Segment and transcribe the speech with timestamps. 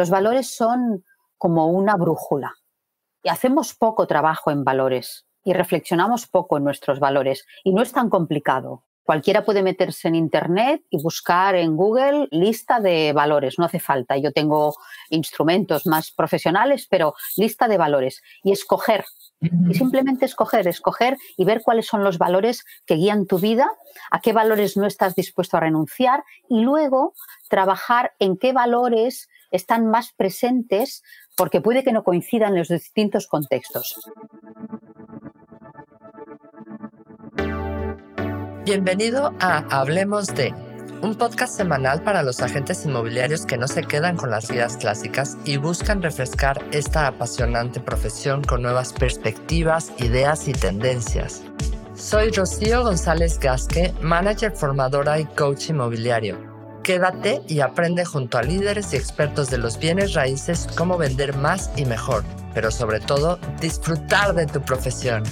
[0.00, 1.04] Los valores son
[1.36, 2.54] como una brújula
[3.22, 7.92] y hacemos poco trabajo en valores y reflexionamos poco en nuestros valores y no es
[7.92, 8.86] tan complicado.
[9.02, 14.16] Cualquiera puede meterse en Internet y buscar en Google lista de valores, no hace falta.
[14.16, 14.74] Yo tengo
[15.10, 19.04] instrumentos más profesionales, pero lista de valores y escoger.
[19.68, 23.70] Y simplemente escoger, escoger y ver cuáles son los valores que guían tu vida,
[24.10, 27.12] a qué valores no estás dispuesto a renunciar y luego
[27.48, 31.02] trabajar en qué valores están más presentes
[31.36, 33.94] porque puede que no coincidan en los distintos contextos.
[38.64, 40.54] Bienvenido a Hablemos de,
[41.02, 45.38] un podcast semanal para los agentes inmobiliarios que no se quedan con las guías clásicas
[45.44, 51.42] y buscan refrescar esta apasionante profesión con nuevas perspectivas, ideas y tendencias.
[51.94, 56.49] Soy Rocío González Gasque, manager formadora y coach inmobiliario.
[56.90, 61.70] Quédate y aprende junto a líderes y expertos de los bienes raíces cómo vender más
[61.76, 65.22] y mejor, pero sobre todo disfrutar de tu profesión.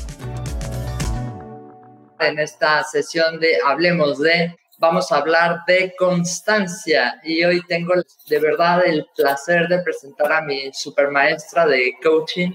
[2.20, 7.20] En esta sesión de Hablemos de, vamos a hablar de constancia.
[7.24, 7.94] Y hoy tengo
[8.28, 12.52] de verdad el placer de presentar a mi supermaestra de coaching,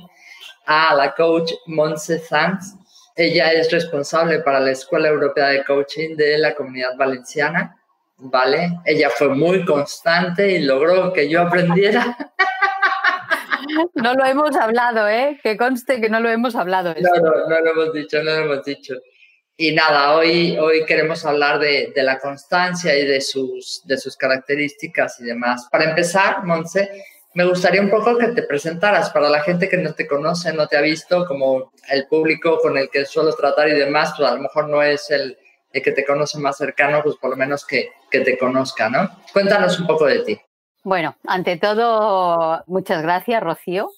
[0.66, 2.76] a la coach Monse Sanz.
[3.18, 7.83] Ella es responsable para la Escuela Europea de Coaching de la Comunidad Valenciana,
[8.18, 8.80] ¿vale?
[8.86, 12.18] Ella fue muy constante y logró que yo aprendiera.
[13.96, 15.40] No lo hemos hablado, ¿eh?
[15.42, 16.94] Que conste que no lo hemos hablado.
[17.00, 18.96] No, no, no lo hemos dicho, no lo hemos dicho.
[19.56, 25.20] Y nada, hoy, hoy queremos hablar de, la constancia y de sus, de sus características
[25.20, 25.68] y demás.
[25.72, 26.90] Para empezar, Monse,
[27.36, 30.68] me gustaría un poco que te presentaras para la gente que no te conoce, no
[30.68, 34.36] te ha visto, como el público con el que suelo tratar y demás, pues a
[34.36, 35.38] lo mejor no es el,
[35.82, 39.10] que te conoce más cercano, pues por lo menos que, que te conozca, ¿no?
[39.32, 40.42] Cuéntanos un poco de ti.
[40.84, 43.90] Bueno, ante todo, muchas gracias, Rocío,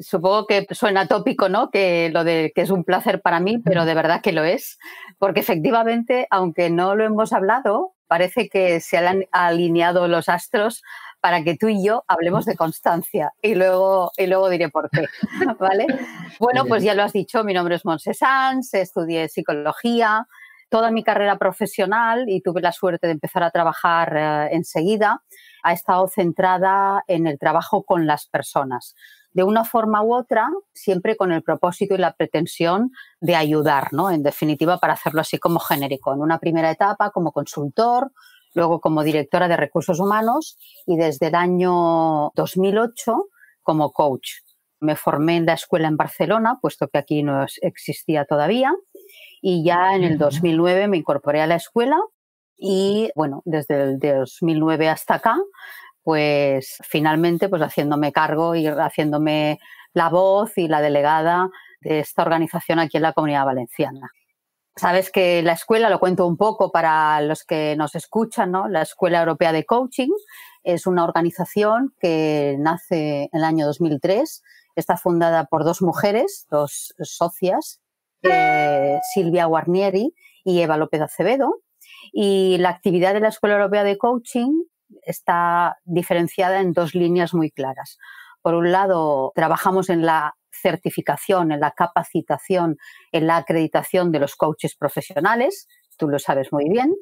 [0.00, 1.70] supongo que suena tópico, ¿no?
[1.70, 4.78] Que lo de que es un placer para mí, pero de verdad que lo es,
[5.18, 10.82] porque efectivamente, aunque no lo hemos hablado, parece que se han alineado los astros
[11.20, 15.04] para que tú y yo hablemos de constancia y luego, y luego diré por qué,
[15.58, 15.86] ¿vale?
[16.38, 20.26] Bueno, pues ya lo has dicho, mi nombre es Monse Sanz, estudié psicología,
[20.70, 25.22] toda mi carrera profesional y tuve la suerte de empezar a trabajar eh, enseguida,
[25.62, 28.94] ha estado centrada en el trabajo con las personas
[29.32, 34.10] de una forma u otra, siempre con el propósito y la pretensión de ayudar, ¿no?
[34.10, 36.12] En definitiva, para hacerlo así como genérico.
[36.12, 38.10] En una primera etapa como consultor,
[38.54, 43.28] luego como directora de recursos humanos y desde el año 2008
[43.62, 44.30] como coach.
[44.80, 48.74] Me formé en la escuela en Barcelona, puesto que aquí no existía todavía,
[49.40, 51.98] y ya en el 2009 me incorporé a la escuela
[52.56, 55.36] y bueno, desde el 2009 hasta acá
[56.02, 59.58] pues finalmente pues haciéndome cargo y haciéndome
[59.92, 61.48] la voz y la delegada
[61.80, 64.10] de esta organización aquí en la Comunidad Valenciana.
[64.76, 68.68] Sabes que la escuela, lo cuento un poco para los que nos escuchan, ¿no?
[68.68, 70.10] La Escuela Europea de Coaching
[70.62, 74.42] es una organización que nace en el año 2003,
[74.76, 77.79] está fundada por dos mujeres, dos socias,
[78.22, 80.14] eh, Silvia Guarnieri
[80.44, 81.60] y Eva López Acevedo.
[82.12, 84.62] Y la actividad de la Escuela Europea de Coaching
[85.02, 87.98] está diferenciada en dos líneas muy claras.
[88.42, 92.78] Por un lado, trabajamos en la certificación, en la capacitación,
[93.12, 96.94] en la acreditación de los coaches profesionales, tú lo sabes muy bien,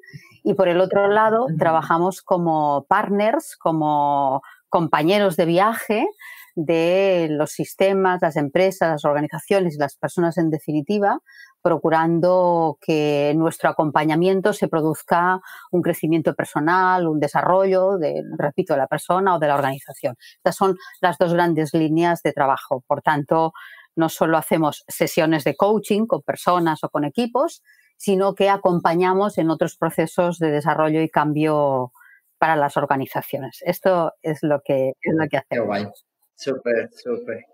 [0.42, 6.06] y por el otro lado, trabajamos como partners, como compañeros de viaje
[6.54, 11.20] de los sistemas, las empresas, las organizaciones y las personas en definitiva
[11.62, 15.40] procurando que nuestro acompañamiento se produzca
[15.70, 20.16] un crecimiento personal, un desarrollo, de, repito, de la persona o de la organización.
[20.36, 22.82] Estas son las dos grandes líneas de trabajo.
[22.86, 23.52] Por tanto,
[23.96, 27.62] no solo hacemos sesiones de coaching con personas o con equipos,
[27.96, 31.92] sino que acompañamos en otros procesos de desarrollo y cambio
[32.38, 33.60] para las organizaciones.
[33.64, 36.06] Esto es lo que, es lo que hacemos.
[36.34, 37.44] Súper, súper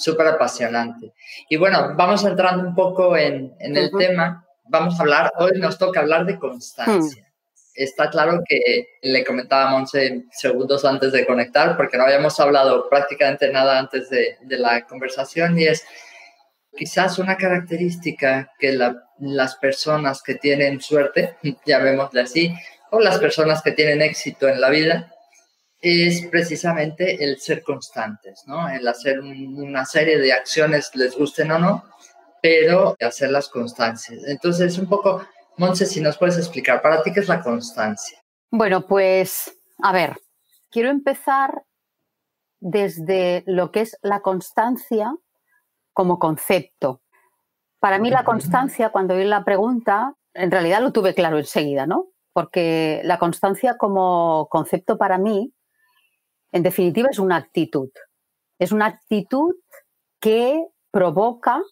[0.00, 1.12] súper apasionante.
[1.48, 4.46] Y bueno, vamos entrando un poco en, en el tema.
[4.64, 7.22] Vamos a hablar, hoy nos toca hablar de constancia.
[7.22, 7.30] Hmm.
[7.74, 9.86] Está claro que le comentaba a
[10.32, 15.58] segundos antes de conectar, porque no habíamos hablado prácticamente nada antes de, de la conversación,
[15.58, 15.86] y es
[16.76, 18.78] quizás una característica que
[19.18, 22.54] las personas que tienen suerte, llamémosle así,
[22.90, 25.12] o las personas que tienen éxito en la vida,
[25.80, 28.68] es precisamente el ser constantes, ¿no?
[28.68, 31.84] El hacer una serie de acciones, les gusten o no,
[32.42, 34.22] pero hacerlas constancias.
[34.26, 35.26] Entonces, un poco,
[35.56, 38.18] Monse, si nos puedes explicar, para ti, ¿qué es la constancia?
[38.50, 39.52] Bueno, pues,
[39.82, 40.16] a ver,
[40.70, 41.62] quiero empezar
[42.58, 45.14] desde lo que es la constancia
[45.94, 47.00] como concepto.
[47.78, 52.08] Para mí la constancia, cuando oí la pregunta, en realidad lo tuve claro enseguida, ¿no?
[52.32, 55.52] Porque la constancia como concepto para mí,
[56.52, 57.90] en definitiva, es una actitud.
[58.58, 59.54] Es una actitud
[60.20, 61.62] que provoca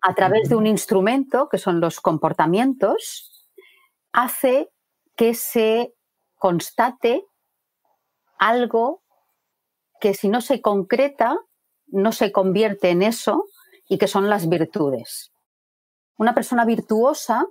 [0.00, 3.46] a través de un instrumento, que son los comportamientos,
[4.12, 4.70] hace
[5.16, 5.94] que se
[6.36, 7.24] constate
[8.38, 9.02] algo
[10.00, 11.36] que si no se concreta,
[11.88, 13.44] no se convierte en eso
[13.88, 15.32] y que son las virtudes.
[16.16, 17.46] Una persona virtuosa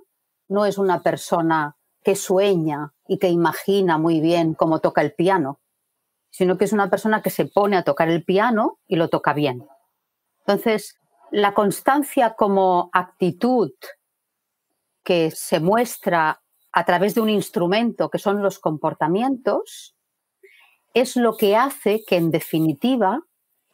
[0.48, 1.77] no es una persona
[2.08, 5.60] que sueña y que imagina muy bien cómo toca el piano,
[6.30, 9.34] sino que es una persona que se pone a tocar el piano y lo toca
[9.34, 9.68] bien.
[10.38, 10.98] Entonces,
[11.30, 13.72] la constancia como actitud
[15.04, 16.40] que se muestra
[16.72, 19.94] a través de un instrumento que son los comportamientos,
[20.94, 23.20] es lo que hace que en definitiva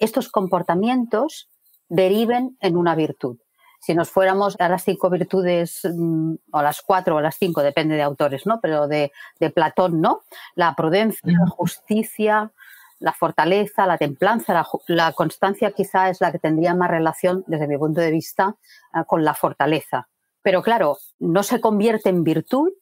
[0.01, 1.51] estos comportamientos
[1.89, 3.39] deriven en una virtud.
[3.85, 7.97] Si nos fuéramos a las cinco virtudes, mm, o las cuatro o las cinco, depende
[7.97, 8.59] de autores, ¿no?
[8.63, 9.13] Pero de,
[9.55, 10.23] Platón, ¿no?
[10.55, 12.51] La prudencia, la justicia,
[12.99, 17.77] la fortaleza, la templanza, la, constancia quizá es la que tendría más relación, desde mi
[17.77, 18.57] punto de vista,
[18.95, 20.09] ah, con la fortaleza.
[20.41, 22.73] Pero claro, no se convierte en virtud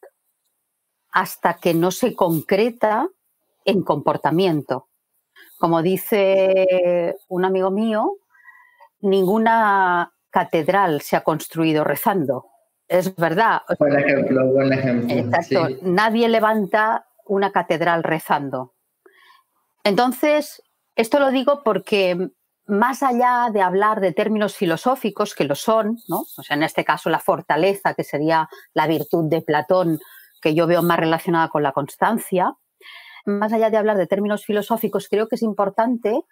[1.11, 3.09] hasta que no se concreta
[3.65, 4.87] en comportamiento.
[5.59, 8.19] Como dice un amigo mío,
[9.01, 12.47] ninguna catedral se ha construido rezando.
[12.89, 13.63] Es verdad.
[13.79, 15.15] Buen ejemplo, buen ejemplo.
[15.15, 15.69] Exacto.
[15.83, 18.75] Nadie levanta una catedral rezando.
[19.85, 20.63] Entonces,
[20.97, 22.31] esto lo digo porque
[22.67, 26.21] más allá de hablar de términos filosóficos, que lo son, ¿no?
[26.37, 30.01] O sea, en este caso la fortaleza, que sería la virtud de Platón,
[30.41, 32.55] que yo veo más relacionada con la constancia,
[33.25, 36.23] más allá de hablar de términos filosóficos, creo que es importante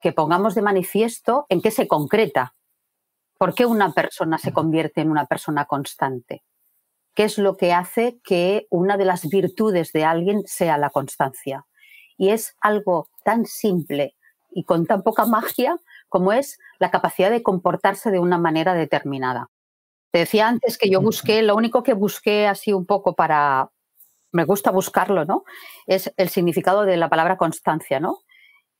[0.00, 2.54] que pongamos de manifiesto en qué se concreta.
[3.42, 6.44] ¿Por qué una persona se convierte en una persona constante?
[7.12, 11.66] ¿Qué es lo que hace que una de las virtudes de alguien sea la constancia?
[12.16, 14.14] Y es algo tan simple
[14.52, 15.76] y con tan poca magia
[16.08, 19.48] como es la capacidad de comportarse de una manera determinada.
[20.12, 23.72] Te decía antes que yo busqué, lo único que busqué así un poco para,
[24.30, 25.42] me gusta buscarlo, ¿no?
[25.88, 28.18] Es el significado de la palabra constancia, ¿no?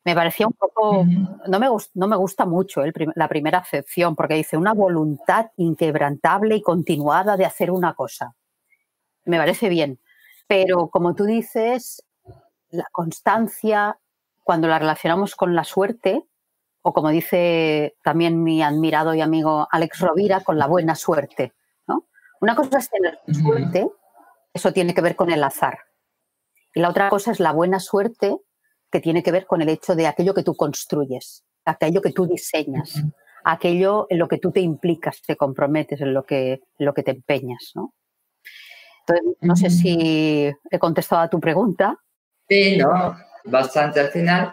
[0.04, 1.04] Me parecía un poco,
[1.46, 2.82] no, me, no me gusta mucho
[3.14, 8.34] la primera acepción, porque dice una voluntad inquebrantable y continuada de hacer una cosa.
[9.24, 10.00] Me parece bien,
[10.48, 12.04] pero como tú dices,
[12.70, 13.98] la constancia,
[14.42, 16.24] cuando la relacionamos con la suerte,
[16.82, 21.52] o como dice también mi admirado y amigo Alex Rovira, con la buena suerte.
[21.86, 22.06] ¿no?
[22.40, 23.88] Una cosa es tener suerte
[24.54, 25.78] eso tiene que ver con el azar.
[26.74, 28.36] Y la otra cosa es la buena suerte,
[28.92, 32.26] que tiene que ver con el hecho de aquello que tú construyes, aquello que tú
[32.26, 33.02] diseñas,
[33.42, 37.12] aquello en lo que tú te implicas, te comprometes, en lo que, lo que te
[37.12, 37.72] empeñas.
[37.74, 37.94] ¿no?
[39.00, 41.96] Entonces, no sé si he contestado a tu pregunta.
[42.48, 44.52] Sí, no, bastante al final.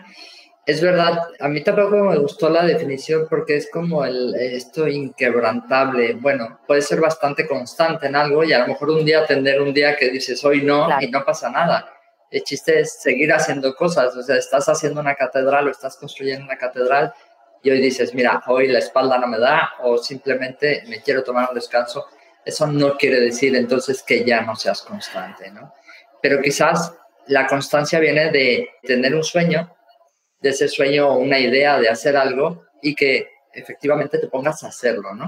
[0.65, 6.13] Es verdad, a mí tampoco me gustó la definición porque es como el, esto inquebrantable.
[6.13, 9.73] Bueno, puede ser bastante constante en algo y a lo mejor un día tener un
[9.73, 11.98] día que dices hoy no y no pasa nada.
[12.31, 14.15] El chiste es seguir haciendo cosas.
[14.15, 17.13] O sea, estás haciendo una catedral o estás construyendo una catedral
[17.63, 21.49] y hoy dices, mira, hoy la espalda no me da o simplemente me quiero tomar
[21.49, 22.05] un descanso.
[22.45, 25.73] Eso no quiere decir entonces que ya no seas constante, ¿no?
[26.21, 26.93] Pero quizás
[27.27, 29.75] la constancia viene de tener un sueño
[30.41, 35.13] de ese sueño una idea de hacer algo y que efectivamente te pongas a hacerlo,
[35.13, 35.27] ¿no?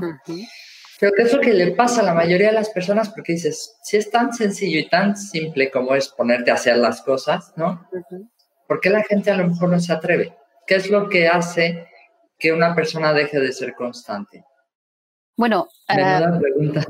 [1.02, 3.10] Pero ¿qué es lo que le pasa a la mayoría de las personas?
[3.10, 7.02] Porque dices, si es tan sencillo y tan simple como es ponerte a hacer las
[7.02, 7.88] cosas, ¿no?
[8.68, 10.38] ¿Por qué la gente a lo mejor no se atreve?
[10.68, 11.88] ¿Qué es lo que hace
[12.38, 14.46] que una persona deje de ser constante?
[15.36, 16.20] Bueno, eh,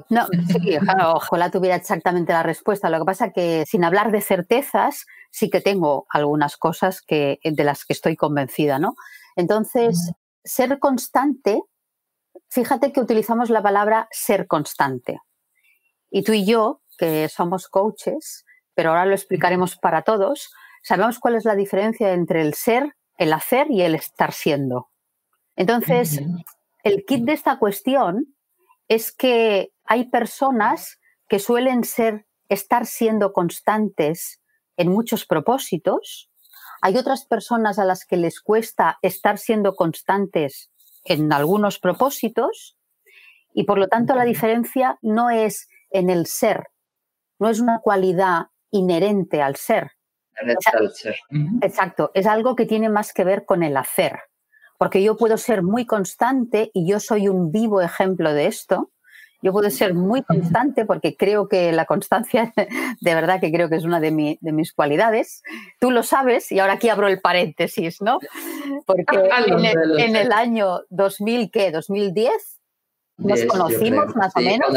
[0.10, 2.90] no, sí, ojalá tuviera exactamente la respuesta.
[2.90, 7.40] Lo que pasa es que sin hablar de certezas, sí que tengo algunas cosas que,
[7.46, 8.96] de las que estoy convencida, ¿no?
[9.38, 10.12] Entonces,
[10.44, 11.62] ser constante,
[12.50, 15.20] fíjate que utilizamos la palabra ser constante.
[16.10, 20.52] Y tú y yo, que somos coaches, pero ahora lo explicaremos para todos,
[20.84, 24.90] sabemos cuál es la diferencia entre el ser, el hacer y el estar siendo.
[25.56, 26.22] Entonces,
[26.84, 28.36] el kit de esta cuestión
[28.88, 34.42] es que hay personas que suelen ser, estar siendo constantes
[34.76, 36.30] en muchos propósitos.
[36.82, 40.71] Hay otras personas a las que les cuesta estar siendo constantes
[41.04, 42.78] en algunos propósitos
[43.54, 46.68] y por lo tanto la diferencia no es en el ser,
[47.40, 49.92] no es una cualidad inherente al ser,
[51.62, 54.20] Exacto, es algo que tiene más que ver con el hacer,
[54.78, 58.92] porque yo puedo ser muy constante y yo soy un vivo ejemplo de esto.
[59.42, 62.54] Yo puedo ser muy constante porque creo que la constancia,
[63.02, 65.44] de verdad que creo que es una de, mis cualidades.
[65.80, 68.20] Tú lo sabes y ahora aquí abro el paréntesis, ¿no?
[68.86, 69.06] Porque
[69.48, 71.72] en el, en el año 2000, ¿qué?
[71.72, 72.61] 2010
[73.24, 74.70] nos conocimos más o menos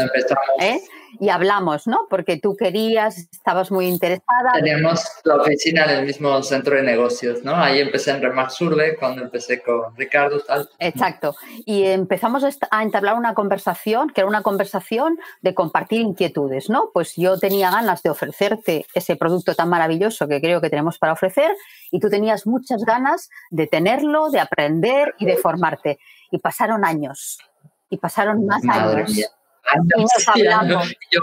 [0.59, 0.79] ¿eh?
[1.19, 2.07] y hablamos, ¿no?
[2.09, 4.53] Porque tú querías, estabas muy interesada.
[4.53, 7.55] Teníamos la oficina en el mismo centro de negocios, ¿no?
[7.55, 10.69] Ahí empecé en Remar Surbe cuando empecé con Ricardo tal.
[10.79, 11.35] Exacto.
[11.65, 16.91] Y empezamos a entablar una conversación, que era una conversación de compartir inquietudes, ¿no?
[16.93, 21.13] Pues yo tenía ganas de ofrecerte ese producto tan maravilloso que creo que tenemos para
[21.13, 21.55] ofrecer
[21.91, 25.99] y tú tenías muchas ganas de tenerlo, de aprender y de formarte.
[26.31, 27.39] Y pasaron años
[27.89, 29.17] y pasaron más años.
[29.17, 30.93] Y nos hablamos.
[31.11, 31.21] Yo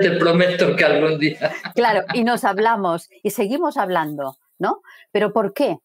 [0.00, 1.52] te prometo que algún día.
[1.74, 4.80] Claro, y nos hablamos y seguimos hablando, ¿no?
[5.12, 5.78] ¿Pero por qué?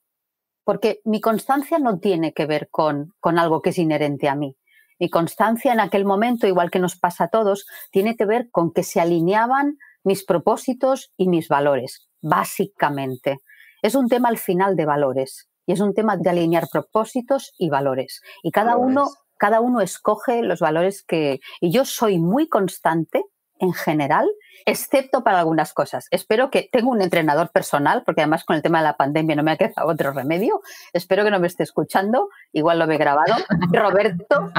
[0.63, 4.55] Porque mi constancia no tiene que ver con, con algo que es inherente a mí.
[4.99, 8.71] Mi constancia en aquel momento, igual que nos pasa a todos, tiene que ver con
[8.71, 13.39] que se alineaban mis propósitos y mis valores, básicamente.
[13.81, 17.69] Es un tema al final de valores y es un tema de alinear propósitos y
[17.69, 18.21] valores.
[18.43, 21.39] Y cada uno cada uno escoge los valores que...
[21.59, 23.23] Y yo soy muy constante
[23.59, 24.29] en general,
[24.65, 26.07] excepto para algunas cosas.
[26.11, 29.43] Espero que tengo un entrenador personal, porque además con el tema de la pandemia no
[29.43, 30.61] me ha quedado otro remedio.
[30.91, 33.35] Espero que no me esté escuchando, igual lo he grabado.
[33.73, 34.51] Roberto,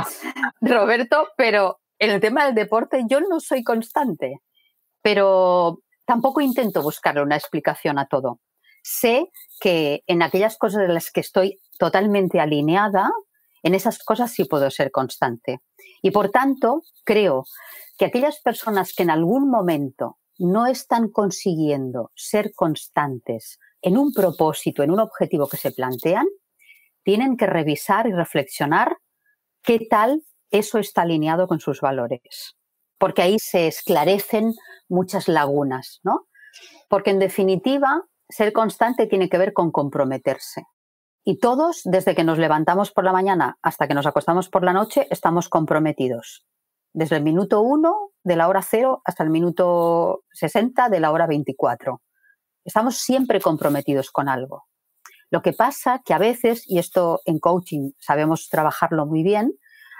[0.60, 4.40] Roberto, pero en el tema del deporte yo no soy constante,
[5.02, 8.40] pero tampoco intento buscarle una explicación a todo.
[8.82, 13.10] Sé que en aquellas cosas en las que estoy totalmente alineada,
[13.64, 15.60] en esas cosas sí puedo ser constante.
[16.02, 17.44] Y por tanto, creo
[17.98, 24.82] que aquellas personas que en algún momento no están consiguiendo ser constantes en un propósito,
[24.82, 26.26] en un objetivo que se plantean,
[27.04, 28.98] tienen que revisar y reflexionar
[29.62, 32.56] qué tal eso está alineado con sus valores.
[32.98, 34.54] Porque ahí se esclarecen
[34.88, 36.26] muchas lagunas, ¿no?
[36.88, 40.64] Porque en definitiva, ser constante tiene que ver con comprometerse.
[41.26, 44.74] Y todos, desde que nos levantamos por la mañana hasta que nos acostamos por la
[44.74, 46.46] noche, estamos comprometidos.
[46.92, 51.26] Desde el minuto 1 de la hora 0 hasta el minuto 60 de la hora
[51.26, 52.02] 24.
[52.62, 54.66] Estamos siempre comprometidos con algo.
[55.30, 59.54] Lo que pasa que a veces, y esto en coaching sabemos trabajarlo muy bien,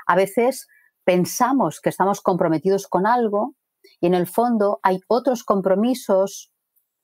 [0.06, 0.68] a veces
[1.04, 3.54] pensamos que estamos comprometidos con algo
[3.98, 6.52] y en el fondo hay otros compromisos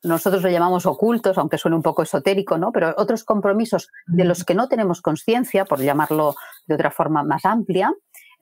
[0.03, 2.73] nosotros lo llamamos ocultos, aunque suene un poco esotérico, ¿no?
[2.73, 7.45] Pero otros compromisos de los que no tenemos conciencia, por llamarlo de otra forma más
[7.45, 7.93] amplia,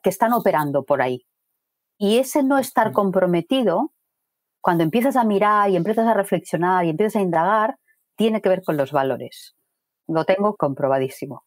[0.01, 1.25] que están operando por ahí.
[1.97, 3.91] Y ese no estar comprometido,
[4.61, 7.77] cuando empiezas a mirar y empiezas a reflexionar y empiezas a indagar,
[8.15, 9.55] tiene que ver con los valores.
[10.07, 11.43] Lo tengo comprobadísimo.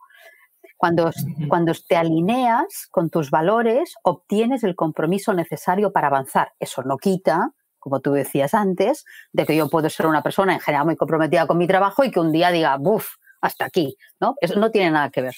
[0.76, 1.10] Cuando,
[1.48, 6.52] cuando te alineas con tus valores, obtienes el compromiso necesario para avanzar.
[6.58, 10.60] Eso no quita como tú decías antes, de que yo puedo ser una persona en
[10.60, 14.36] general muy comprometida con mi trabajo y que un día diga, buf, hasta aquí, ¿no?
[14.40, 15.34] Eso no tiene nada que ver.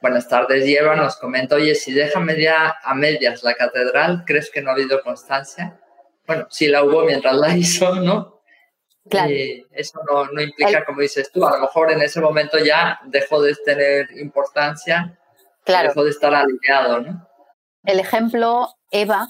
[0.00, 0.96] Buenas tardes, Eva.
[0.96, 5.02] Nos comenta, oye, si deja media, a medias la catedral, ¿crees que no ha habido
[5.02, 5.78] constancia?
[6.26, 8.40] Bueno, sí la hubo mientras la hizo, ¿no?
[9.10, 9.30] Claro.
[9.30, 13.42] Y eso no, implica, como dices tú, a lo mejor en ese momento ya dejó
[13.42, 15.18] de tener importancia,
[15.64, 15.88] claro.
[15.88, 17.28] dejó de estar alineado, ¿no?
[17.84, 19.28] El ejemplo, Eva,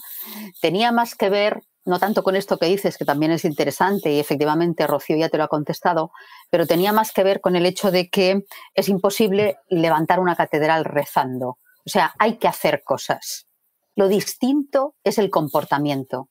[0.60, 4.18] tenía más que ver no tanto con esto que dices, que también es interesante y
[4.18, 6.12] efectivamente Rocío ya te lo ha contestado,
[6.50, 10.84] pero tenía más que ver con el hecho de que es imposible levantar una catedral
[10.84, 11.58] rezando.
[11.86, 13.46] O sea, hay que hacer cosas.
[13.94, 16.30] Lo distinto es el comportamiento.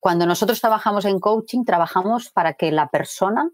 [0.00, 3.50] Cuando nosotros trabajamos en coaching, trabajamos para que la persona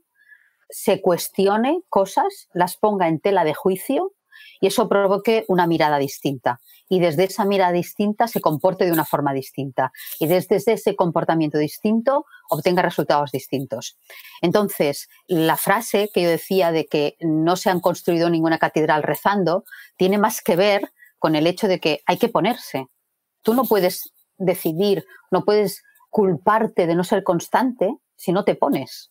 [0.68, 4.12] se cuestione cosas, las ponga en tela de juicio
[4.60, 9.04] y eso provoque una mirada distinta y desde esa mirada distinta se comporte de una
[9.04, 13.98] forma distinta y desde ese comportamiento distinto obtenga resultados distintos.
[14.42, 19.64] Entonces, la frase que yo decía de que no se han construido ninguna catedral rezando
[19.96, 22.86] tiene más que ver con el hecho de que hay que ponerse.
[23.42, 29.10] Tú no puedes decidir, no puedes culparte de no ser constante si no te pones.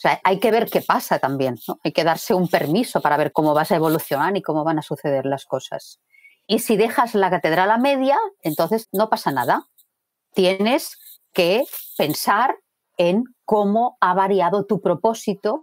[0.00, 3.32] O sea, hay que ver qué pasa también, Hay que darse un permiso para ver
[3.32, 6.00] cómo vas a evolucionar y cómo van a suceder las cosas.
[6.46, 9.68] Y si dejas la catedral a media, entonces no pasa nada.
[10.32, 10.96] Tienes
[11.34, 11.64] que
[11.98, 12.56] pensar
[12.96, 15.60] en cómo ha variado tu propósito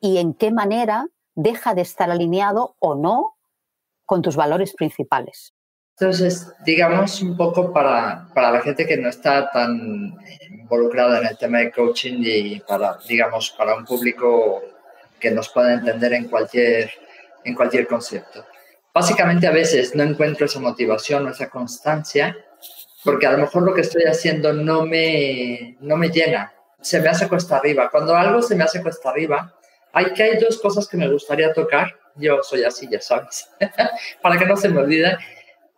[0.00, 3.34] y en qué manera deja de estar alineado o no
[4.06, 5.52] con tus valores principales.
[5.98, 10.16] Entonces, digamos un poco para, para la gente que no está tan
[10.50, 14.62] involucrada en el tema de coaching y para, digamos, para un público
[15.20, 16.90] que nos pueda entender en cualquier,
[17.44, 18.44] en cualquier concepto.
[18.92, 22.36] Básicamente a veces no encuentro esa motivación o esa constancia
[23.04, 27.08] porque a lo mejor lo que estoy haciendo no me, no me llena, se me
[27.08, 27.90] hace cuesta arriba.
[27.90, 29.54] Cuando algo se me hace cuesta arriba,
[29.92, 31.96] hay que hay dos cosas que me gustaría tocar.
[32.14, 33.48] Yo soy así, ya sabes,
[34.22, 35.16] para que no se me olvide.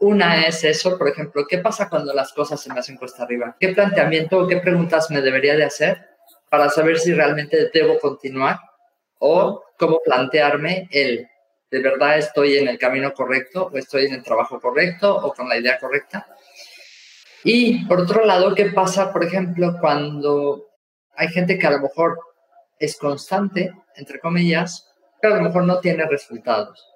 [0.04, 3.56] Una es eso, por ejemplo, ¿qué pasa cuando las cosas se me hacen cuesta arriba?
[3.58, 5.98] ¿Qué planteamiento o qué preguntas me debería de hacer
[6.50, 8.58] para saber si realmente debo continuar
[9.18, 11.26] o cómo plantearme el
[11.70, 15.48] de verdad estoy en el camino correcto o estoy en el trabajo correcto o con
[15.48, 16.26] la idea correcta?
[17.42, 20.66] Y por otro lado, ¿qué pasa, por ejemplo, cuando
[21.16, 22.18] hay gente que a lo mejor
[22.78, 24.86] es constante, entre comillas,
[25.22, 26.86] pero a lo mejor no tiene resultados?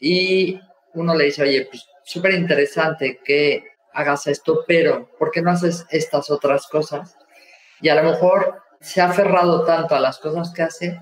[0.00, 0.58] Y
[0.94, 5.86] uno le dice, oye, pues súper interesante que hagas esto, pero ¿por qué no haces
[5.90, 7.16] estas otras cosas?
[7.80, 11.00] Y a lo mejor se ha aferrado tanto a las cosas que hace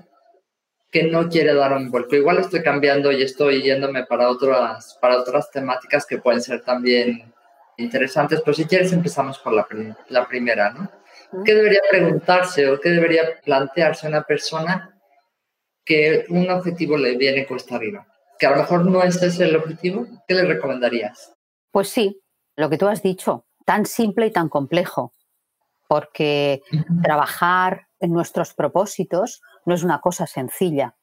[0.91, 2.15] que no quiere dar un vuelco.
[2.15, 7.33] Igual estoy cambiando y estoy yéndome para otras, para otras temáticas que pueden ser también
[7.77, 9.67] interesantes, pero si quieres empezamos por la,
[10.09, 10.91] la primera, ¿no?
[11.43, 14.95] ¿Qué debería preguntarse o qué debería plantearse una persona
[15.85, 18.05] que un objetivo le viene cuesta arriba?
[18.39, 21.33] Que a lo mejor no es ese el objetivo, ¿qué le recomendarías?
[21.71, 22.21] Pues sí,
[22.55, 25.13] lo que tú has dicho, tan simple y tan complejo,
[25.87, 26.61] porque
[27.03, 30.95] trabajar en nuestros propósitos no es una cosa sencilla,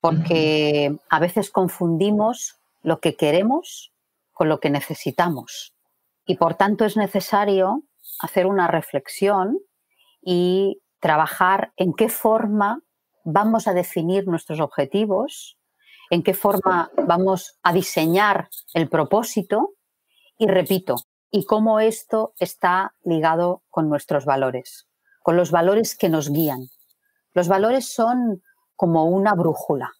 [0.00, 3.92] porque a veces confundimos lo que queremos
[4.32, 5.74] con lo que necesitamos.
[6.24, 7.82] Y por tanto es necesario
[8.20, 9.58] hacer una reflexión
[10.22, 12.80] y trabajar en qué forma
[13.24, 15.57] vamos a definir nuestros objetivos,
[16.10, 19.74] en qué forma vamos a diseñar el propósito
[20.38, 20.96] y repito,
[21.30, 24.88] y cómo esto está ligado con nuestros valores,
[25.22, 26.68] con los valores que nos guían.
[27.32, 28.42] Los valores son
[28.76, 29.92] como una brújula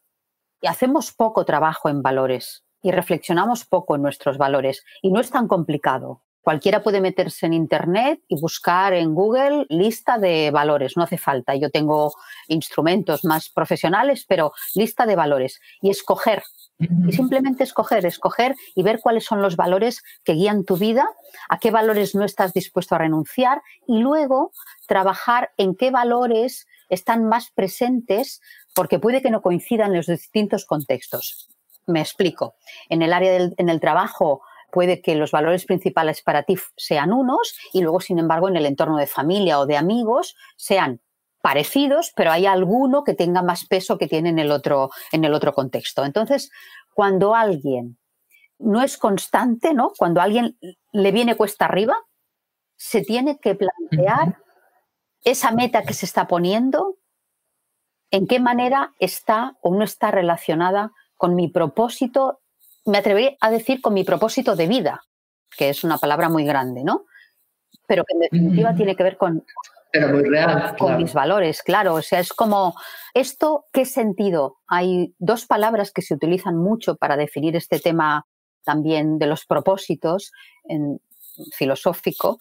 [0.60, 5.30] y hacemos poco trabajo en valores y reflexionamos poco en nuestros valores y no es
[5.30, 6.22] tan complicado.
[6.48, 11.54] Cualquiera puede meterse en Internet y buscar en Google lista de valores, no hace falta.
[11.54, 12.14] Yo tengo
[12.46, 16.42] instrumentos más profesionales, pero lista de valores y escoger.
[17.06, 21.06] Y simplemente escoger, escoger y ver cuáles son los valores que guían tu vida,
[21.50, 24.52] a qué valores no estás dispuesto a renunciar y luego
[24.86, 28.40] trabajar en qué valores están más presentes
[28.74, 31.50] porque puede que no coincidan en los distintos contextos.
[31.86, 32.54] Me explico.
[32.88, 37.12] En el área del en el trabajo puede que los valores principales para ti sean
[37.12, 41.00] unos y luego, sin embargo, en el entorno de familia o de amigos sean
[41.40, 45.34] parecidos, pero hay alguno que tenga más peso que tiene en el otro, en el
[45.34, 46.04] otro contexto.
[46.04, 46.50] Entonces,
[46.94, 47.98] cuando alguien
[48.58, 49.92] no es constante, ¿no?
[49.96, 50.58] Cuando a alguien
[50.92, 51.96] le viene cuesta arriba,
[52.76, 54.38] se tiene que plantear
[55.22, 56.96] esa meta que se está poniendo,
[58.10, 62.40] en qué manera está o no está relacionada con mi propósito,
[62.88, 65.02] me atrevería a decir con mi propósito de vida,
[65.56, 67.04] que es una palabra muy grande, ¿no?
[67.86, 69.44] Pero que en definitiva tiene que ver con,
[70.78, 71.94] con mis valores, claro.
[71.94, 72.74] O sea, es como,
[73.14, 74.58] ¿esto qué sentido?
[74.66, 78.26] Hay dos palabras que se utilizan mucho para definir este tema
[78.64, 80.32] también de los propósitos
[80.64, 81.00] en
[81.52, 82.38] filosófico,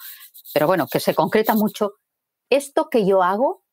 [0.53, 1.93] pero bueno, que se concreta mucho.
[2.49, 3.63] Esto que yo hago,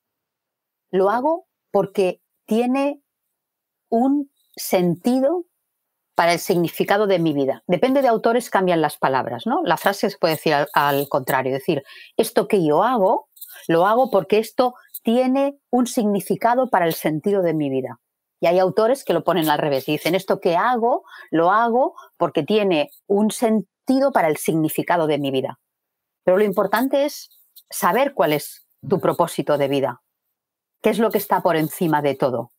[0.90, 3.00] lo hago porque tiene
[3.88, 5.44] un sentido
[6.14, 7.62] para el significado de mi vida.
[7.66, 9.62] Depende de autores, cambian las palabras, ¿no?
[9.64, 11.82] La frase se puede decir al, al contrario, decir,
[12.16, 13.28] esto que yo hago,
[13.68, 18.00] lo hago porque esto tiene un significado para el sentido de mi vida.
[18.40, 22.42] Y hay autores que lo ponen al revés dicen, esto que hago, lo hago porque
[22.42, 25.60] tiene un sentido para el significado de mi vida.
[26.24, 27.30] Pero lo importante es
[27.70, 30.02] saber cuál es tu propósito de vida,
[30.82, 32.53] qué es lo que está por encima de todo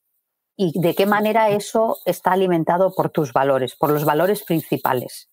[0.58, 5.30] y de qué manera eso está alimentado por tus valores, por los valores principales.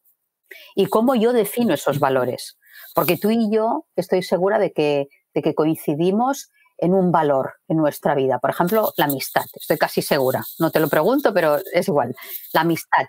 [0.74, 2.58] Y cómo yo defino esos valores.
[2.94, 7.76] Porque tú y yo estoy segura de que, de que coincidimos en un valor en
[7.76, 8.38] nuestra vida.
[8.38, 9.44] Por ejemplo, la amistad.
[9.54, 10.42] Estoy casi segura.
[10.58, 12.14] No te lo pregunto, pero es igual.
[12.52, 13.06] La amistad.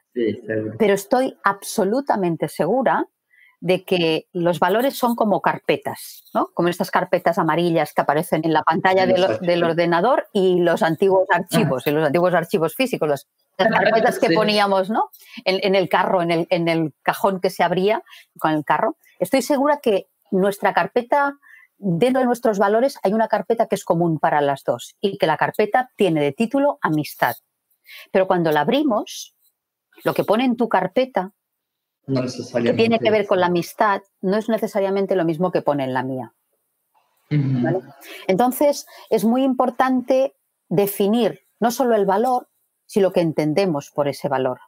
[0.77, 3.07] pero estoy absolutamente segura
[3.63, 6.49] de que los valores son como carpetas, ¿no?
[6.53, 11.87] Como estas carpetas amarillas que aparecen en la pantalla del ordenador y los antiguos archivos,
[11.87, 15.11] y los antiguos archivos físicos, las, carpetas que poníamos, ¿no?
[15.45, 18.03] En, el carro, en el, en el cajón que se abría
[18.37, 18.97] con el carro.
[19.17, 21.37] Estoy segura que nuestra carpeta,
[21.77, 25.25] dentro de nuestros valores, hay una carpeta que es común para las dos y que
[25.25, 27.37] la carpeta tiene de título amistad.
[28.11, 29.37] Pero cuando la abrimos,
[30.03, 31.31] lo que pone en tu carpeta
[32.05, 35.93] que tiene que ver con la amistad, no es necesariamente lo mismo que pone en
[35.93, 36.33] la mía.
[38.27, 40.35] Entonces, es muy importante
[40.69, 42.49] definir no solo el valor,
[42.85, 44.59] sino lo que entendemos por ese valor.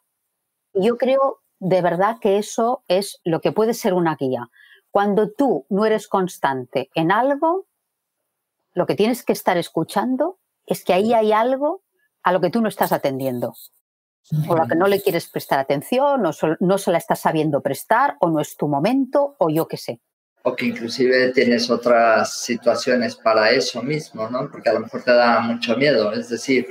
[0.73, 4.49] Yo creo de verdad que eso es lo que puede ser una guía.
[4.91, 7.67] Cuando tú no eres constante en algo,
[8.73, 11.83] lo que tienes que estar escuchando es que ahí hay algo
[12.23, 13.53] a lo que tú no estás atendiendo,
[14.47, 17.61] o a lo que no le quieres prestar atención, o no se la estás sabiendo
[17.61, 20.01] prestar, o no es tu momento, o yo qué sé.
[20.43, 24.49] O que inclusive tienes otras situaciones para eso mismo, ¿no?
[24.49, 26.67] Porque a lo mejor te da mucho miedo, es decir,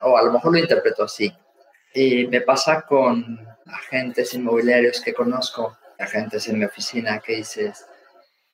[0.00, 1.32] o a lo mejor lo interpreto así.
[1.94, 7.86] Y me pasa con agentes inmobiliarios que conozco, agentes en mi oficina, que dices,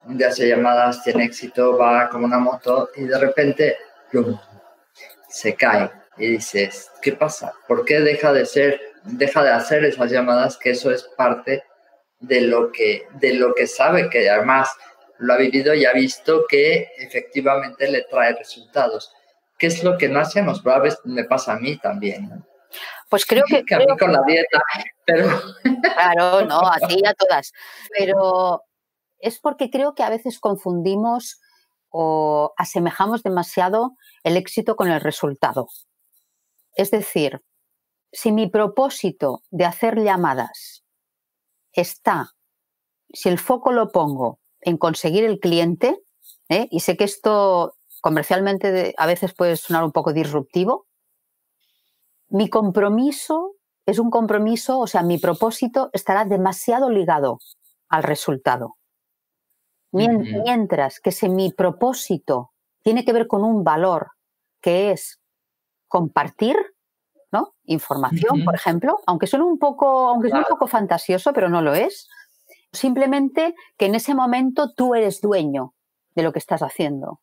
[0.04, 3.76] un día hace llamadas, tiene éxito, va como una moto y de repente
[5.28, 5.90] se cae
[6.20, 7.52] y dices, ¿qué pasa?
[7.66, 10.56] ¿Por qué deja de ser, deja de hacer esas llamadas?
[10.56, 11.64] Que eso es parte
[12.20, 14.70] de lo que, de lo que sabe, que además
[15.18, 19.12] lo ha vivido y ha visto que efectivamente le trae resultados.
[19.58, 20.60] ¿Qué es lo que no hacemos?
[20.62, 22.44] Pero a veces me pasa a mí también.
[23.08, 23.64] Pues creo que...
[23.64, 24.62] que a mí con la dieta,
[25.04, 25.28] pero...
[25.82, 27.52] Claro, no, a ti y a todas.
[27.96, 28.62] Pero
[29.18, 31.40] es porque creo que a veces confundimos
[31.90, 35.68] o asemejamos demasiado el éxito con el resultado.
[36.80, 37.42] Es decir,
[38.10, 40.82] si mi propósito de hacer llamadas
[41.74, 42.30] está,
[43.12, 46.00] si el foco lo pongo en conseguir el cliente,
[46.48, 46.68] ¿eh?
[46.70, 50.86] y sé que esto comercialmente a veces puede sonar un poco disruptivo,
[52.30, 57.40] mi compromiso es un compromiso, o sea, mi propósito estará demasiado ligado
[57.90, 58.78] al resultado.
[59.92, 64.12] Mientras que si mi propósito tiene que ver con un valor
[64.62, 65.19] que es
[65.90, 66.56] compartir,
[67.32, 67.54] ¿no?
[67.64, 72.08] Información, por ejemplo, aunque suene un poco, aunque un poco fantasioso, pero no lo es.
[72.72, 75.74] Simplemente que en ese momento tú eres dueño
[76.14, 77.20] de lo que estás haciendo,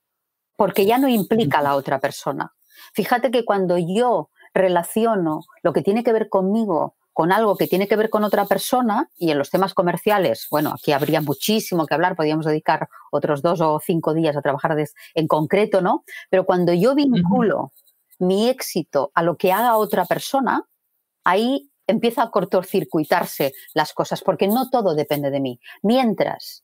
[0.57, 2.53] porque ya no implica a la otra persona.
[2.93, 7.87] Fíjate que cuando yo relaciono lo que tiene que ver conmigo con algo que tiene
[7.87, 11.95] que ver con otra persona y en los temas comerciales, bueno, aquí habría muchísimo que
[11.95, 14.77] hablar, podríamos dedicar otros dos o cinco días a trabajar
[15.15, 16.03] en concreto, ¿no?
[16.29, 17.71] Pero cuando yo vinculo
[18.19, 20.63] mi éxito a lo que haga otra persona,
[21.23, 25.59] ahí empieza a cortocircuitarse las cosas, porque no todo depende de mí.
[25.81, 26.63] Mientras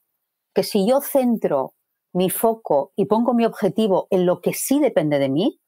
[0.53, 1.73] que si yo centro
[2.13, 5.59] mi foco y pongo mi objetivo en lo que sí depende de mí,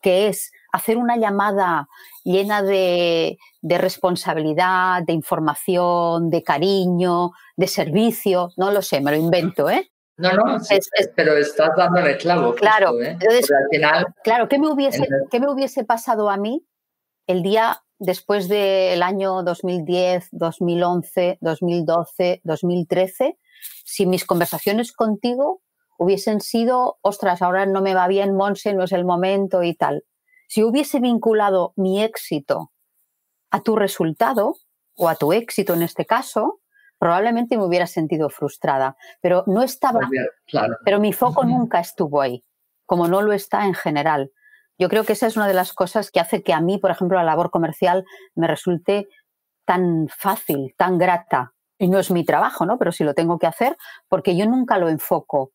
[0.00, 1.88] que es hacer una llamada
[2.24, 9.70] llena de, responsabilidad, de información, de cariño, de servicio, no lo sé, me lo invento,
[9.70, 9.91] ¿eh?
[10.16, 10.58] No, no,
[11.16, 12.54] pero estás dándole clavo.
[12.54, 13.16] Claro, ¿eh?
[13.20, 16.66] al final, claro, ¿qué me, hubiese, ¿qué me hubiese pasado a mí
[17.26, 23.38] el día después del año 2010, 2011, 2012, 2013,
[23.84, 25.62] si mis conversaciones contigo
[25.98, 30.04] hubiesen sido, ostras, ahora no me va bien, Monse, no es el momento y tal.
[30.48, 32.72] Si hubiese vinculado mi éxito
[33.50, 34.56] a tu resultado,
[34.94, 36.60] o a tu éxito en este caso,
[37.02, 40.08] probablemente me hubiera sentido frustrada, pero no estaba,
[40.84, 42.44] pero mi foco nunca estuvo ahí,
[42.86, 44.30] como no lo está en general.
[44.78, 46.92] Yo creo que esa es una de las cosas que hace que a mí, por
[46.92, 48.04] ejemplo, la labor comercial
[48.36, 49.08] me resulte
[49.64, 51.54] tan fácil, tan grata.
[51.76, 52.78] Y no es mi trabajo, ¿no?
[52.78, 55.50] Pero sí lo tengo que hacer porque yo nunca lo enfoco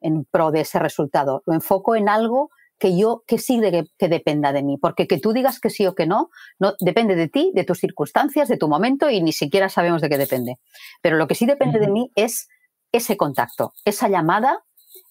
[0.00, 1.42] en pro de ese resultado.
[1.46, 2.50] Lo enfoco en algo
[2.82, 5.86] que yo, que sí de, que dependa de mí, porque que tú digas que sí
[5.86, 9.32] o que no, no, depende de ti, de tus circunstancias, de tu momento y ni
[9.32, 10.58] siquiera sabemos de qué depende.
[11.00, 12.48] Pero lo que sí depende de mí es
[12.90, 14.64] ese contacto, esa llamada,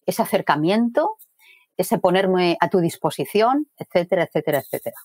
[0.06, 1.16] ese acercamiento,
[1.78, 4.98] ese ponerme a tu disposición, etcétera, etcétera, etcétera.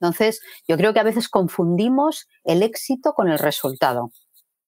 [0.00, 4.10] Entonces, yo creo que a veces confundimos el éxito con el resultado.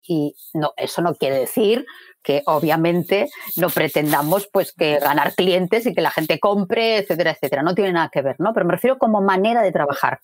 [0.02, 1.84] Y no, eso no quiere decir
[2.22, 7.62] que obviamente no pretendamos pues que ganar clientes y que la gente compre, etcétera, etcétera.
[7.62, 8.52] No tiene nada que ver, ¿no?
[8.52, 10.20] Pero me refiero como manera de trabajar.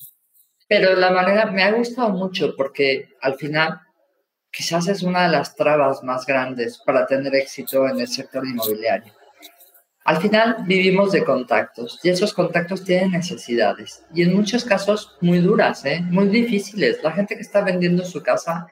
[0.68, 3.80] Pero la manera me ha gustado mucho porque al final
[4.50, 9.12] quizás es una de las trabas más grandes para tener éxito en el sector inmobiliario.
[10.04, 15.38] Al final vivimos de contactos y esos contactos tienen necesidades y en muchos casos muy
[15.38, 16.00] duras, ¿eh?
[16.02, 17.02] muy difíciles.
[17.02, 18.66] La gente que está vendiendo su casa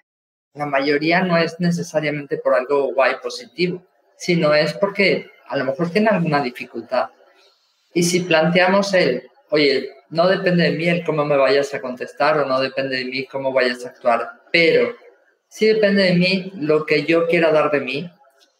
[0.54, 3.82] la mayoría no es necesariamente por algo guay positivo,
[4.16, 7.10] sino es porque a lo mejor tiene alguna dificultad.
[7.94, 12.38] Y si planteamos el, oye, no depende de mí el cómo me vayas a contestar
[12.38, 14.94] o no depende de mí cómo vayas a actuar, pero
[15.48, 18.10] sí depende de mí lo que yo quiera dar de mí,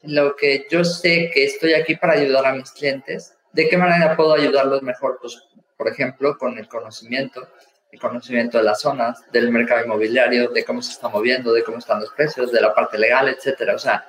[0.02, 4.16] lo que yo sé que estoy aquí para ayudar a mis clientes, de qué manera
[4.16, 5.38] puedo ayudarlos mejor, pues,
[5.76, 7.46] por ejemplo, con el conocimiento,
[7.98, 12.00] conocimiento de las zonas, del mercado inmobiliario, de cómo se está moviendo, de cómo están
[12.00, 13.74] los precios, de la parte legal, etcétera.
[13.74, 14.04] O sea,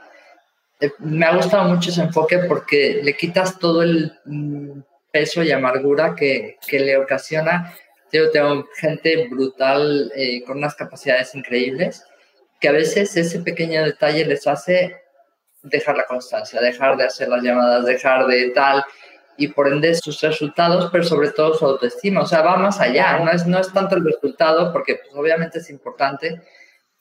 [0.80, 4.80] eh, me ha gustado mucho ese enfoque porque le quitas todo el mm,
[5.12, 7.74] peso y amargura que, que le ocasiona.
[8.12, 12.06] Yo tengo gente brutal eh, con unas capacidades increíbles
[12.60, 15.02] que a veces ese pequeño detalle les hace
[15.64, 18.86] dejar la constancia, dejar de hacer las llamadas, dejar de tal,
[19.38, 22.22] y por ende sus resultados, pero sobre todo su autoestima.
[22.22, 25.60] O sea, va más allá, no es, no es tanto el resultado, porque pues, obviamente
[25.60, 26.42] es importante,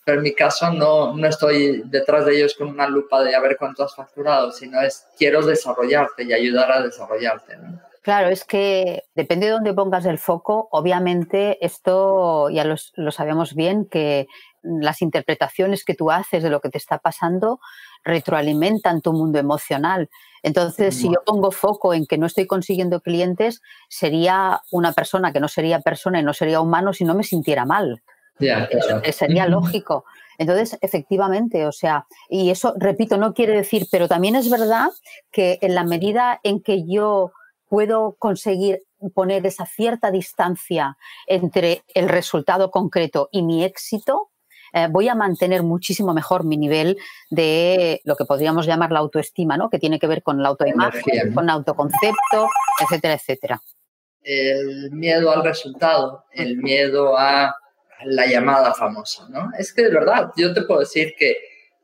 [0.05, 3.41] pero en mi caso no, no estoy detrás de ellos con una lupa de a
[3.41, 7.57] ver cuánto has facturado, sino es quiero desarrollarte y ayudar a desarrollarte.
[8.03, 13.55] Claro, es que depende de dónde pongas el foco, obviamente esto ya lo, lo sabemos
[13.55, 14.27] bien, que
[14.63, 17.61] las interpretaciones que tú haces de lo que te está pasando
[18.05, 20.09] retroalimentan tu mundo emocional.
[20.43, 25.39] Entonces, si yo pongo foco en que no estoy consiguiendo clientes, sería una persona que
[25.41, 28.03] no sería persona y no sería humano si no me sintiera mal.
[29.13, 30.05] sería lógico.
[30.39, 34.89] Entonces, efectivamente, o sea, y eso, repito, no quiere decir, pero también es verdad
[35.31, 37.31] que en la medida en que yo
[37.69, 38.83] puedo conseguir
[39.15, 44.32] poner esa cierta distancia entre el resultado concreto y mi éxito,
[44.73, 46.97] eh, voy a mantener muchísimo mejor mi nivel
[47.31, 49.69] de lo que podríamos llamar la autoestima, ¿no?
[49.69, 52.49] que tiene que ver con la autoimagen, con el autoconcepto,
[52.81, 53.63] etcétera, etcétera.
[54.23, 57.55] El miedo al resultado, el miedo a
[58.05, 59.51] la llamada famosa, ¿no?
[59.59, 61.37] Es que de verdad, yo te puedo decir que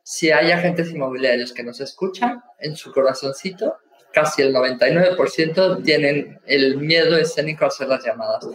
[0.03, 3.77] si hay agentes inmobiliarios que nos escuchan, en su corazoncito,
[4.13, 8.47] casi el 99% tienen el miedo escénico a hacer las llamadas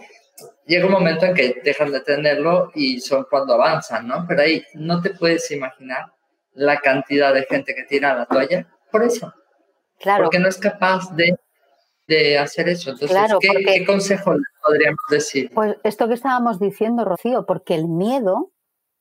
[0.65, 4.25] llega un momento en que dejan de tenerlo y son cuando avanzan, ¿no?
[4.27, 6.13] Pero ahí no te puedes imaginar
[6.53, 9.33] la cantidad de gente que tira la toalla por eso.
[9.99, 10.25] Claro.
[10.25, 11.35] Porque no es capaz de,
[12.07, 12.91] de hacer eso.
[12.91, 15.51] Entonces, ¿qué, consejo le podríamos decir?
[15.53, 18.51] Pues esto que estábamos diciendo, Rocío, porque el miedo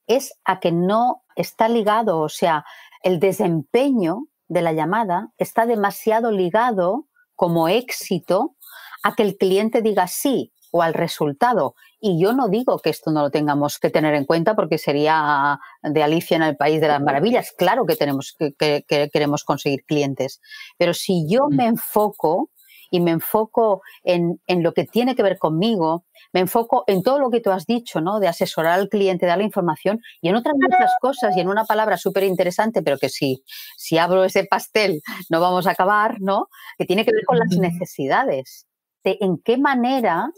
[0.06, 2.64] es a que no está ligado, o sea,
[3.02, 8.56] el desempeño de la llamada está demasiado ligado como éxito
[9.02, 11.76] a que el cliente diga sí, o al resultado.
[12.00, 15.60] Y yo no digo que esto no lo tengamos que tener en cuenta porque sería
[15.82, 17.52] de Alicia en el País de las Maravillas.
[17.56, 20.40] Claro que, tenemos, que, queremos conseguir clientes.
[20.78, 22.50] Pero si yo me enfoco
[22.90, 27.18] y me enfoco en, en, lo que tiene que ver conmigo, me enfoco en todo
[27.18, 28.18] lo que tú has dicho, ¿no?
[28.18, 31.96] De asesorar al cliente, darle información y en otras muchas cosas y en una palabra
[31.96, 33.44] súper interesante, pero que si,
[33.76, 36.48] si abro ese pastel no vamos a acabar, ¿no?
[36.78, 38.66] Que tiene que ver con las necesidades.
[39.04, 40.30] De en qué manera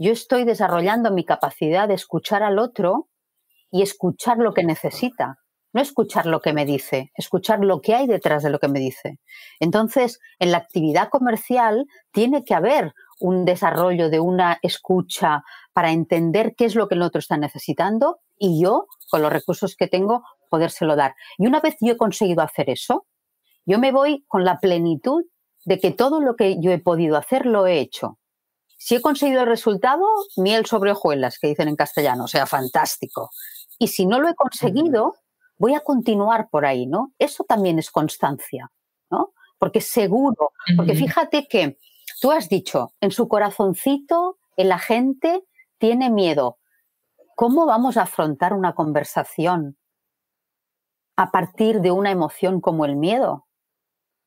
[0.00, 3.10] yo estoy desarrollando mi capacidad de escuchar al otro
[3.70, 5.36] y escuchar lo que necesita,
[5.74, 8.80] no escuchar lo que me dice, escuchar lo que hay detrás de lo que me
[8.80, 9.18] dice.
[9.60, 16.54] Entonces, en la actividad comercial tiene que haber un desarrollo de una escucha para entender
[16.56, 20.22] qué es lo que el otro está necesitando y yo, con los recursos que tengo,
[20.48, 21.14] podérselo dar.
[21.36, 23.06] Y una vez yo he conseguido hacer eso,
[23.66, 25.24] yo me voy con la plenitud
[25.66, 28.16] de que todo lo que yo he podido hacer lo he hecho.
[28.82, 30.06] Si he conseguido el resultado,
[30.38, 33.30] miel sobre hojuelas, que dicen en castellano, o sea, fantástico.
[33.78, 35.16] Y si no lo he conseguido,
[35.58, 37.12] voy a continuar por ahí, ¿no?
[37.18, 38.72] Eso también es constancia,
[39.10, 39.34] ¿no?
[39.58, 41.78] Porque seguro, porque fíjate que
[42.22, 45.44] tú has dicho, en su corazoncito el agente
[45.76, 46.56] tiene miedo.
[47.36, 49.76] ¿Cómo vamos a afrontar una conversación
[51.16, 53.46] a partir de una emoción como el miedo?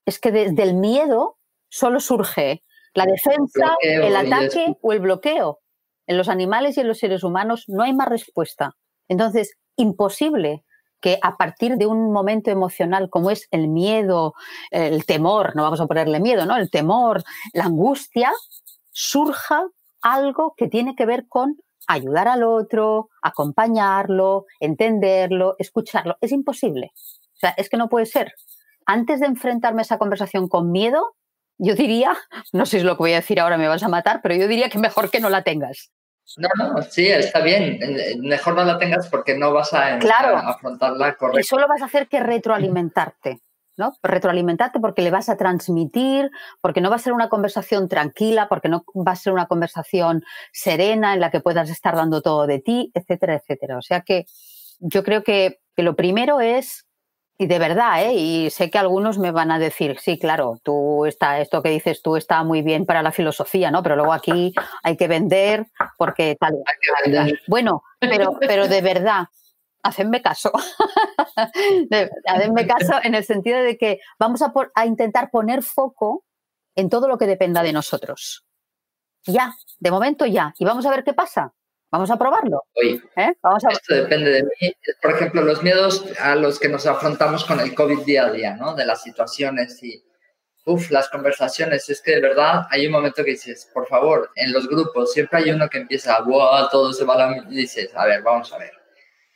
[0.05, 1.39] Es que desde el miedo
[1.69, 2.61] solo surge
[2.93, 5.59] la defensa, el ataque o el bloqueo.
[6.05, 8.75] En los animales y en los seres humanos no hay más respuesta.
[9.07, 10.63] Entonces, imposible
[10.99, 14.33] que a partir de un momento emocional como es el miedo,
[14.71, 16.55] el temor, no vamos a ponerle miedo, ¿no?
[16.55, 18.31] El temor, la angustia,
[18.91, 19.67] surja
[20.01, 26.17] algo que tiene que ver con ayudar al otro, acompañarlo, entenderlo, escucharlo.
[26.21, 26.91] Es imposible.
[26.95, 28.33] O sea, es que no puede ser.
[28.85, 31.15] Antes de enfrentarme a esa conversación con miedo,
[31.57, 32.15] yo diría,
[32.51, 34.35] no sé si es lo que voy a decir ahora, me vas a matar, pero
[34.35, 35.91] yo diría que mejor que no la tengas.
[36.37, 37.79] No, no, sí, está bien.
[38.21, 41.41] Mejor no la tengas porque no vas a, afrontarla correctamente.
[41.41, 43.41] Y solo vas a hacer que retroalimentarte,
[43.77, 43.93] ¿no?
[44.01, 48.69] Retroalimentarte porque le vas a transmitir, porque no va a ser una conversación tranquila, porque
[48.69, 52.59] no va a ser una conversación serena en la que puedas estar dando todo de
[52.59, 53.77] ti, etcétera, etcétera.
[53.77, 54.25] O sea que
[54.79, 56.85] yo creo que, que lo primero es
[57.37, 58.13] y de verdad, ¿eh?
[58.13, 62.01] y sé que algunos me van a decir, sí, claro, tú está, esto que dices
[62.03, 63.81] tú está muy bien para la filosofía, ¿no?
[63.81, 65.65] Pero luego aquí hay que vender
[65.97, 66.59] porque tal.
[67.47, 69.25] Bueno, pero, pero de verdad,
[69.81, 70.51] hacedme caso.
[72.27, 76.25] hacedme caso en el sentido de que vamos a, a intentar poner foco
[76.75, 78.45] en todo lo que dependa de nosotros.
[79.25, 80.53] Ya, de momento ya.
[80.59, 81.53] Y vamos a ver qué pasa.
[81.93, 82.63] Vamos a probarlo.
[82.73, 83.33] ¿Eh?
[83.43, 83.69] Vamos a...
[83.69, 84.75] Esto depende de mí.
[84.99, 88.55] Por ejemplo, los miedos a los que nos afrontamos con el COVID día a día,
[88.55, 88.73] ¿no?
[88.73, 90.03] De las situaciones y,
[90.65, 91.87] uff, las conversaciones.
[91.91, 95.37] Es que de verdad hay un momento que dices, por favor, en los grupos siempre
[95.37, 97.37] hay uno que empieza, wow, todo se va a la...
[97.47, 98.71] Y dices, a ver, vamos a ver.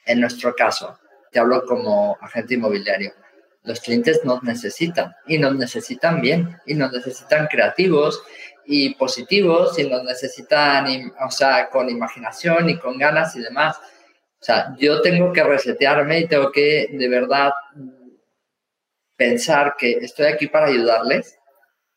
[0.08, 0.98] En nuestro caso,
[1.32, 3.14] te hablo como agente inmobiliario
[3.68, 8.24] los clientes nos necesitan y nos necesitan bien y nos necesitan creativos
[8.68, 13.78] y positivos y nos necesitan, o sea, con imaginación y con ganas y demás.
[14.40, 17.52] O sea, yo tengo que resetearme y tengo que de verdad
[19.16, 21.40] pensar que estoy aquí para ayudarles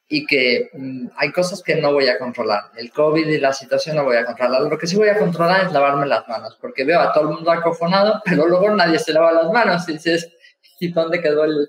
[0.08, 2.70] y que mm, hay cosas que no voy a controlar.
[2.76, 4.62] El COVID y la situación no voy a controlar.
[4.62, 7.34] Lo que sí voy a controlar es lavarme las manos, porque veo a todo el
[7.34, 10.30] mundo acofonado, pero luego nadie se lava las manos y dices,
[10.80, 11.66] ¿y dónde quedó el...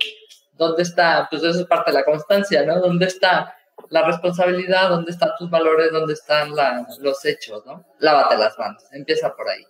[0.54, 1.28] ¿Dónde está?
[1.30, 2.80] Pues eso es parte de la constancia, ¿no?
[2.80, 3.56] ¿Dónde está
[3.90, 4.90] la responsabilidad?
[4.90, 5.92] ¿Dónde están tus valores?
[5.92, 6.52] ¿Dónde están
[7.00, 7.86] los hechos, ¿no?
[8.00, 9.66] Lávate las manos, empieza por ahí.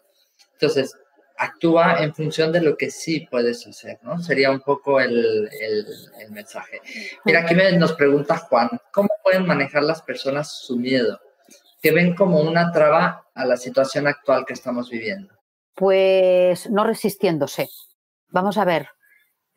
[0.53, 0.95] Entonces,
[1.37, 4.19] actúa en función de lo que sí puedes hacer, ¿no?
[4.19, 6.79] Sería un poco el, el, mensaje.
[7.25, 11.19] Mira, aquí me, nos pregunta Juan, ¿cómo pueden manejar las personas su miedo?
[11.81, 15.33] Que ven como una traba a la situación actual que estamos viviendo.
[15.73, 17.69] Pues no resistiéndose.
[18.27, 18.89] Vamos a ver,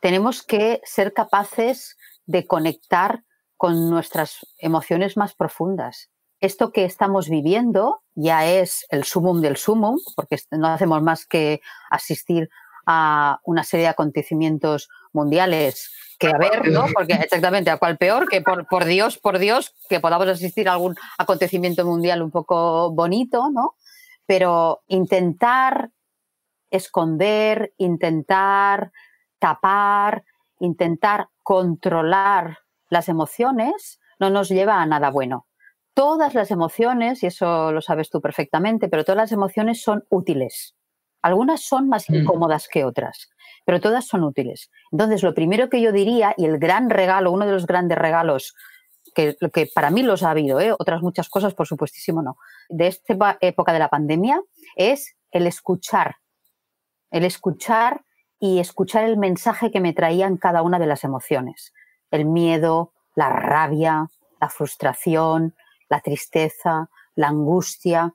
[0.01, 3.25] tenemos que ser capaces de conectar
[3.57, 6.11] con nuestras emociones más profundas.
[6.41, 11.61] Esto que estamos viviendo ya es el sumum del sumum, porque no hacemos más que
[11.91, 12.51] asistir
[12.87, 16.87] a una serie de acontecimientos mundiales que a ver, ¿no?
[16.95, 20.73] Porque exactamente, a cuál peor, que por, por Dios, por Dios, que podamos asistir a
[20.73, 23.75] algún acontecimiento mundial un poco bonito, ¿no?
[24.27, 25.91] Pero intentar
[26.71, 28.93] esconder, intentar
[29.39, 30.25] tapar,
[30.61, 32.64] intentar controlar
[32.95, 35.47] las emociones no nos lleva a nada bueno.
[35.93, 40.75] Todas las emociones, y eso lo sabes tú perfectamente, pero todas las emociones son útiles.
[41.21, 42.15] Algunas son más mm.
[42.15, 43.31] incómodas que otras,
[43.65, 44.71] pero todas son útiles.
[44.93, 48.55] Entonces, lo primero que yo diría, y el gran regalo, uno de los grandes regalos,
[49.15, 50.73] que, que para mí los ha habido, ¿eh?
[50.73, 52.37] otras muchas cosas, por supuestísimo, no,
[52.69, 54.41] de esta época de la pandemia,
[54.77, 56.17] es el escuchar.
[57.11, 58.03] El escuchar
[58.41, 61.73] y escuchar el mensaje que me traían cada una de las emociones.
[62.15, 64.07] El miedo, la rabia,
[64.41, 65.57] la frustración,
[65.89, 68.15] la tristeza, la angustia.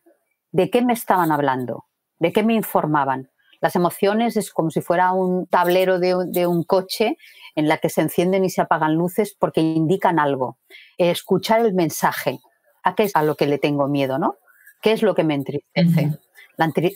[0.52, 1.86] ¿De qué me estaban hablando?
[2.18, 3.30] ¿De qué me informaban?
[3.60, 7.18] Las emociones es como si fuera un tablero de, un coche
[7.56, 10.58] en la que se encienden y se apagan luces porque indican algo.
[10.98, 12.40] Escuchar el mensaje.
[12.84, 14.38] ¿A qué es a lo que le tengo miedo, no?
[14.82, 16.18] ¿Qué es lo que me entristece?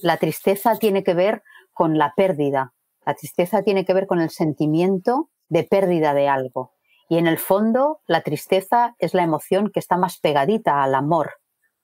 [0.01, 2.73] la tristeza tiene que ver con la pérdida,
[3.05, 6.73] la tristeza tiene que ver con el sentimiento de pérdida de algo.
[7.09, 11.33] Y en el fondo, la tristeza es la emoción que está más pegadita al amor.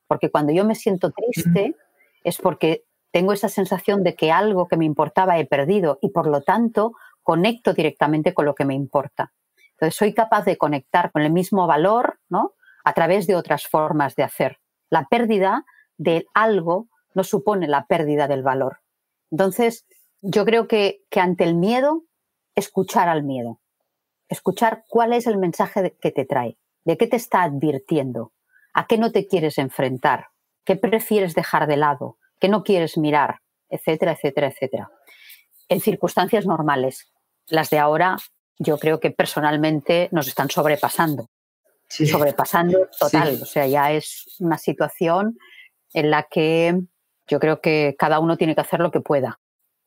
[0.08, 1.76] Porque cuando yo me siento triste
[2.24, 6.28] es porque tengo esa sensación de que algo que me importaba he perdido y por
[6.28, 9.34] lo tanto conecto directamente con lo que me importa.
[9.72, 12.54] Entonces soy capaz de conectar con el mismo valor, ¿no?
[12.84, 14.58] A través de otras formas de hacer.
[14.90, 15.66] La pérdida
[15.98, 18.80] de algo no supone la pérdida del valor.
[19.32, 19.86] Entonces,
[20.22, 22.04] yo creo que, ante el miedo,
[22.56, 23.60] escuchar al miedo,
[24.30, 28.32] escuchar cuál es el mensaje que te trae, de qué te está advirtiendo,
[28.74, 30.28] a qué no te quieres enfrentar,
[30.64, 34.92] qué prefieres dejar de lado, qué no quieres mirar, etcétera, etcétera, etcétera.
[35.68, 37.12] En circunstancias normales,
[37.48, 38.18] las de ahora,
[38.58, 41.30] yo creo que personalmente nos están sobrepasando.
[41.88, 43.40] Sobrepasando total.
[43.42, 45.38] O sea, ya es una situación
[45.94, 46.80] en la que
[47.28, 49.40] yo creo que cada uno tiene que hacer lo que pueda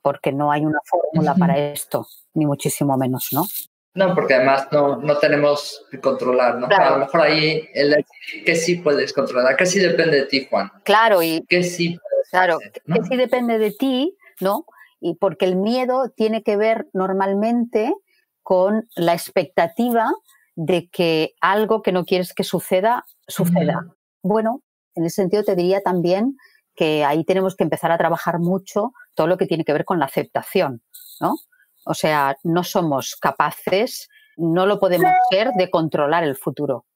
[0.03, 3.47] porque no hay una fórmula para esto, ni muchísimo menos, ¿no?
[3.95, 6.67] No, porque además no, no tenemos que controlar, ¿no?
[6.67, 8.05] A lo mejor ahí el
[8.45, 10.71] que sí puedes controlar, que sí depende de ti, Juan.
[10.85, 11.99] Claro, y que sí
[12.33, 14.65] claro, que sí depende de ti, ¿no?
[15.01, 17.95] Y porque el miedo tiene que ver normalmente
[18.43, 20.11] con la expectativa
[20.55, 23.87] de que algo que no quieres que suceda, suceda.
[24.23, 24.63] Bueno,
[24.95, 26.37] en ese sentido te diría también
[26.75, 29.99] que ahí tenemos que empezar a trabajar mucho todo lo que tiene que ver con
[29.99, 30.83] la aceptación,
[31.21, 31.35] ¿no?
[31.85, 36.87] O sea, no somos capaces, no lo podemos ser de controlar el futuro.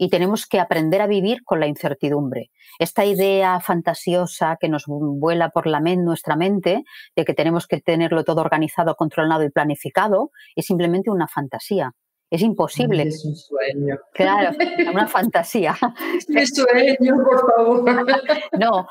[0.00, 2.50] Y tenemos que aprender a vivir con la incertidumbre.
[2.78, 6.84] Esta idea fantasiosa que nos vuela por la mente, nuestra mente,
[7.16, 11.94] de que tenemos que tenerlo todo organizado, controlado y planificado, es simplemente una fantasía.
[12.30, 13.04] Es imposible.
[13.04, 13.96] Es un sueño.
[14.12, 14.56] Claro,
[14.92, 15.76] una fantasía.
[16.28, 17.84] Es sueño, por favor.
[18.58, 18.88] No,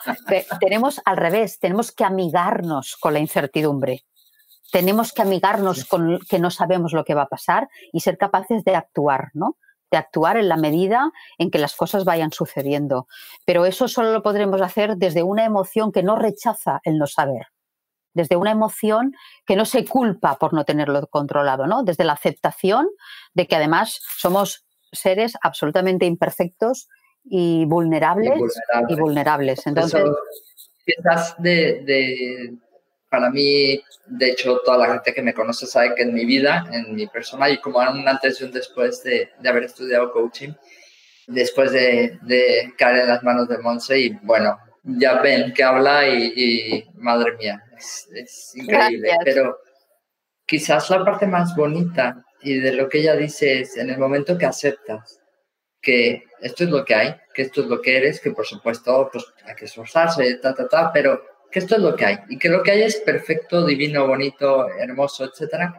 [0.60, 4.04] tenemos al revés, tenemos que amigarnos con la incertidumbre.
[4.72, 8.64] Tenemos que amigarnos con que no sabemos lo que va a pasar y ser capaces
[8.64, 9.58] de actuar, ¿no?
[9.92, 13.08] de actuar en la medida en que las cosas vayan sucediendo.
[13.46, 17.48] Pero eso solo lo podremos hacer desde una emoción que no rechaza el no saber,
[18.14, 19.14] desde una emoción
[19.46, 21.84] que no se culpa por no tenerlo controlado, ¿no?
[21.84, 22.88] Desde la aceptación
[23.34, 26.88] de que además somos seres absolutamente imperfectos
[27.24, 28.40] y vulnerables
[28.88, 29.68] y vulnerables.
[29.68, 30.04] Entonces,
[30.86, 32.54] quizás de,
[33.10, 36.68] para mí, de hecho, toda la gente que me conoce sabe que en mi vida,
[36.72, 40.54] en mi persona, y como un antes y un después de, haber estudiado coaching,
[41.28, 42.20] después de,
[42.78, 47.64] caer en las manos de Monse, y bueno, ya ven que habla y, madre mía,
[47.78, 49.12] es, increíble.
[49.24, 49.58] Pero
[50.46, 54.38] quizás la parte más bonita y de lo que ella dice es en el momento
[54.38, 55.20] que aceptas
[55.82, 59.10] que esto es lo que hay, que esto es lo que eres, que por supuesto
[59.12, 61.22] pues, hay que esforzarse, ta, ta, ta, pero
[61.52, 64.68] que esto es lo que hay y que lo que hay es perfecto, divino, bonito,
[64.70, 65.72] hermoso, etc.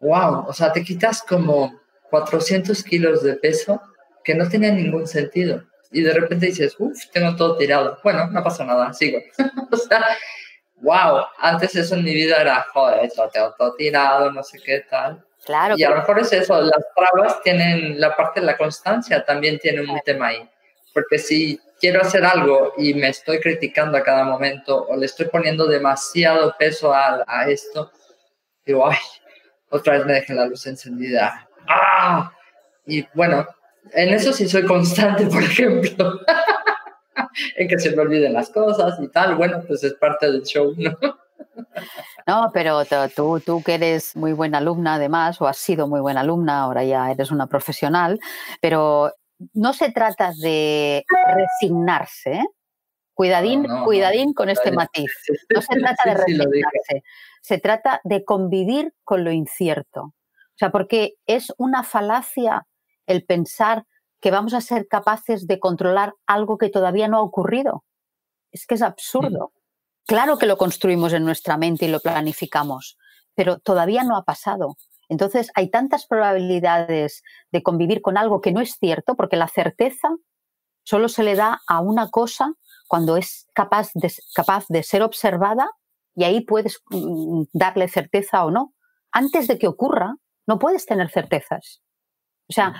[0.00, 0.46] ¡Wow!
[0.48, 3.80] O sea, te quitas como 400 kilos de peso
[4.22, 5.64] que no tiene ningún sentido.
[5.90, 7.98] Y de repente dices, uff, tengo todo tirado.
[8.02, 9.20] Bueno, no pasa nada, sigo.
[9.70, 10.04] o sea,
[10.76, 14.84] wow, antes eso en mi vida era, joder, esto tengo todo tirado, no sé qué
[14.90, 15.24] tal.
[15.44, 15.74] Claro.
[15.76, 19.58] Y a lo mejor es eso, las trabas tienen la parte de la constancia, también
[19.58, 20.50] tiene un tema ahí.
[20.94, 25.26] Porque si quiero hacer algo y me estoy criticando a cada momento o le estoy
[25.26, 27.90] poniendo demasiado peso a, esto,
[28.64, 28.96] digo, ay,
[29.68, 31.46] otra vez me dejé la luz encendida.
[31.68, 32.32] ¡Ah!
[32.86, 33.46] Y bueno,
[33.92, 36.20] en eso sí soy constante, por ejemplo.
[37.56, 39.34] en que se me olviden las cosas y tal.
[39.34, 40.96] Bueno, pues es parte del show, ¿no?
[42.26, 42.84] No, pero
[43.14, 46.82] tú, tú que eres muy buena alumna además, o has sido muy buena alumna, ahora
[46.82, 48.18] ya eres una profesional,
[48.62, 49.12] pero
[49.52, 52.32] no se trata de resignarse.
[52.32, 52.46] ¿eh?
[53.14, 55.10] Cuidadín, cuidadín con este matiz.
[55.54, 57.02] No se trata de resignarse.
[57.40, 60.02] Se trata de convivir con lo incierto.
[60.02, 62.66] O sea, porque es una falacia
[63.06, 63.84] el pensar
[64.20, 67.84] que vamos a ser capaces de controlar algo que todavía no ha ocurrido.
[68.50, 69.52] Es que es absurdo.
[69.54, 69.58] Mm.
[70.06, 72.96] Claro que lo construimos en nuestra mente y lo planificamos,
[73.34, 74.76] pero todavía no ha pasado.
[75.14, 80.08] Entonces, hay tantas probabilidades de convivir con algo que no es cierto, porque la certeza
[80.82, 82.52] solo se le da a una cosa
[82.88, 85.70] cuando es capaz de, capaz de ser observada
[86.16, 88.74] y ahí puedes mm, darle certeza o no.
[89.12, 90.16] Antes de que ocurra,
[90.48, 91.80] no puedes tener certezas.
[92.48, 92.74] O sea,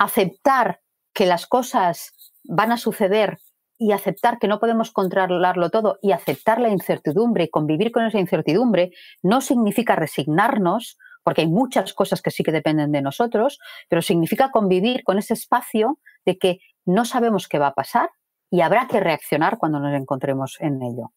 [0.00, 0.80] aceptar
[1.12, 2.10] que las cosas
[2.42, 3.38] van a suceder
[3.78, 8.18] y aceptar que no podemos controlarlo todo y aceptar la incertidumbre y convivir con esa
[8.18, 8.90] incertidumbre
[9.22, 13.58] no significa resignarnos, porque hay muchas cosas que sí que dependen de nosotros,
[13.88, 18.10] pero significa convivir con ese espacio de que no sabemos qué va a pasar
[18.50, 21.12] y habrá que reaccionar cuando nos encontremos en ello.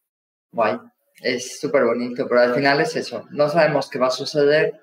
[0.52, 0.78] Guay,
[1.22, 4.80] es súper bonito, pero al final es eso, no sabemos qué va a suceder,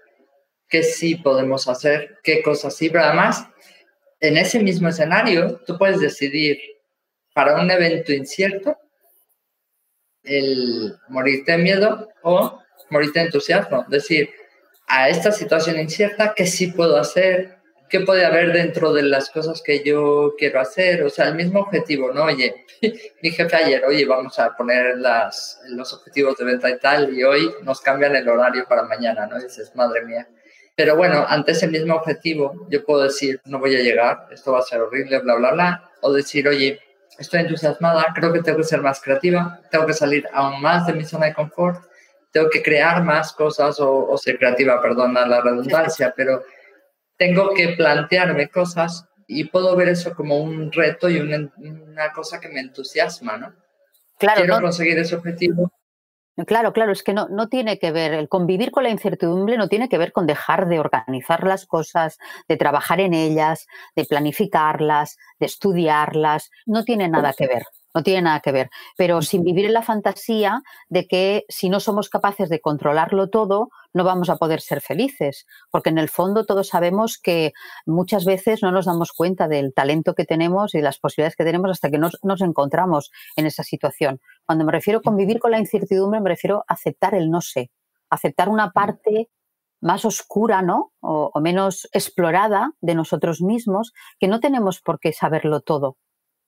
[0.69, 3.49] qué sí podemos hacer, qué cosas sí, pero además
[4.21, 6.59] en ese mismo escenario tú puedes decidir
[7.33, 8.77] para un evento incierto
[10.23, 12.59] el morirte de miedo o
[12.91, 13.85] morirte de entusiasmo.
[13.89, 14.31] Decir,
[14.87, 17.59] a esta situación incierta, ¿qué sí puedo hacer?
[17.89, 21.03] ¿Qué puede haber dentro de las cosas que yo quiero hacer?
[21.05, 22.25] O sea, el mismo objetivo, ¿no?
[22.25, 22.67] Oye,
[23.23, 27.23] mi jefe ayer, oye, vamos a poner las, los objetivos de venta y tal, y
[27.23, 29.39] hoy nos cambian el horario para mañana, ¿no?
[29.39, 30.27] Y dices, madre mía.
[30.77, 34.59] Pero bueno, ante ese mismo objetivo, yo puedo decir, no voy a llegar, esto va
[34.59, 35.91] a ser horrible, bla, bla, bla.
[36.01, 36.81] O decir, oye,
[37.19, 40.95] estoy entusiasmada, creo que tengo que ser más creativa, tengo que salir aún más de
[40.95, 41.85] mi zona de confort,
[42.35, 46.43] tengo que crear más cosas o, ser creativa, perdona la redundancia, pero
[47.17, 52.49] tengo que plantearme cosas y puedo ver eso como un reto y una, cosa que
[52.49, 53.55] me entusiasma, ¿no?
[54.19, 55.71] Claro, Quiero conseguir ese objetivo.
[56.49, 59.69] Claro, claro, es que no, no tiene que ver, el convivir con la incertidumbre no
[59.69, 62.19] tiene que ver con dejar de organizar las cosas,
[62.49, 67.63] de trabajar en ellas, de planificarlas, de estudiarlas, no tiene nada que ver
[67.95, 68.71] no tiene nada que ver.
[68.97, 73.71] Pero sin vivir en la fantasía de que si no somos capaces de controlarlo todo,
[73.93, 75.47] no vamos a poder ser felices.
[75.71, 77.53] Porque en el fondo todos sabemos que
[77.87, 81.45] muchas veces no nos damos cuenta del talento que tenemos y de las posibilidades que
[81.45, 84.21] tenemos hasta que nos, encontramos en esa situación.
[84.45, 87.71] Cuando me refiero a convivir con la incertidumbre, me refiero a aceptar el no sé,
[88.11, 89.31] aceptar una parte
[89.81, 90.93] más oscura, ¿no?
[91.01, 95.99] O, o, menos explorada de nosotros mismos, que no tenemos por qué saberlo todo.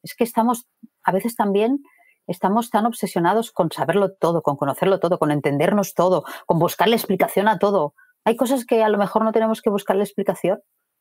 [0.06, 0.66] Es que estamos
[1.02, 1.82] a veces también
[2.28, 7.48] estamos tan obsesionados con saberlo todo, con conocerlo todo, con entendernos todo, con buscarle explicación
[7.48, 7.94] a todo.
[8.24, 10.60] Hay cosas que a lo mejor no tenemos que buscarle explicación.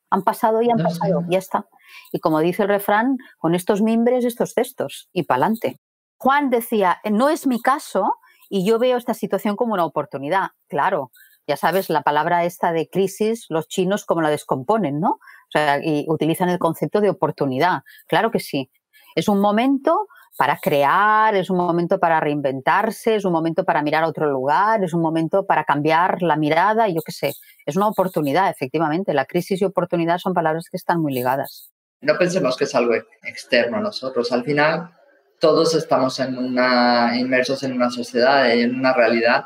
[0.10, 1.68] Han pasado y han pasado, ya está.
[2.12, 5.80] Y como dice el refrán, con estos mimbres, estos textos, y pa'lante.
[6.18, 8.16] Juan decía, no es mi caso
[8.50, 10.50] y yo veo esta situación como una oportunidad.
[10.68, 11.12] Claro,
[11.48, 15.12] ya sabes, la palabra esta de crisis, los chinos como la descomponen, ¿no?
[15.12, 17.82] O sea, y utilizan el concepto de oportunidad.
[18.08, 18.72] Claro que sí.
[19.16, 20.08] Es un momento
[20.38, 24.84] para crear, es un momento para reinventarse, es un momento para mirar a otro lugar,
[24.84, 27.34] es un momento para cambiar la mirada, yo qué sé.
[27.66, 29.14] Es una oportunidad, efectivamente.
[29.14, 31.72] La crisis y oportunidad son palabras que están muy ligadas.
[32.02, 32.94] No pensemos que es algo
[33.24, 34.32] externo a nosotros.
[34.34, 34.92] Al final,
[35.40, 39.46] todos estamos en una, inmersos en una sociedad, en una realidad.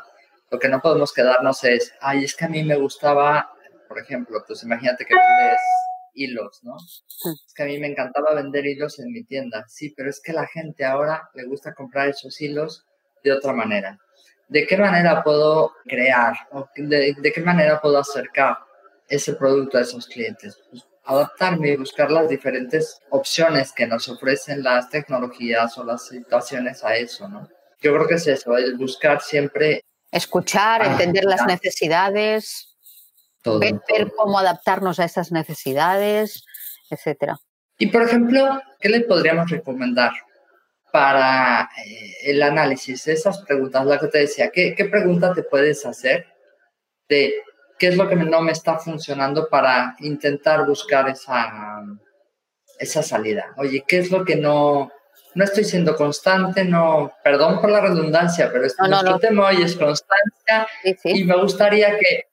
[0.50, 3.52] Lo que no podemos quedarnos es, ay, es que a mí me gustaba,
[3.86, 5.60] por ejemplo, pues imagínate que vendes
[6.14, 6.76] hilos, ¿no?
[6.76, 10.32] Es que a mí me encantaba vender hilos en mi tienda, sí, pero es que
[10.32, 12.84] la gente ahora le gusta comprar esos hilos
[13.22, 13.98] de otra manera.
[14.48, 18.58] ¿De qué manera puedo crear o de, qué manera puedo acercar
[19.08, 20.58] ese producto a esos clientes?
[20.70, 26.84] Pues adaptarme y buscar las diferentes opciones que nos ofrecen las tecnologías o las situaciones
[26.84, 27.48] a eso, ¿no?
[27.80, 29.80] Yo creo que es eso, el buscar siempre...
[30.12, 32.69] Escuchar, entender las necesidades,
[33.44, 36.44] ver, cómo adaptarnos a esas necesidades,
[36.90, 37.38] etcétera.
[37.78, 40.12] Y por ejemplo, ¿qué le podríamos recomendar
[40.92, 43.86] para eh, el análisis de esas preguntas?
[43.86, 46.26] La que te decía, ¿qué, ¿qué pregunta te puedes hacer
[47.08, 47.34] de
[47.78, 51.82] qué es lo que no me está funcionando para intentar buscar esa,
[52.78, 53.54] esa salida?
[53.56, 54.90] Oye, ¿qué es lo que no,
[55.34, 56.64] no estoy siendo constante?
[56.64, 60.68] No, perdón por la redundancia, pero esto no, tema hoy es constancia
[61.04, 62.29] y me gustaría que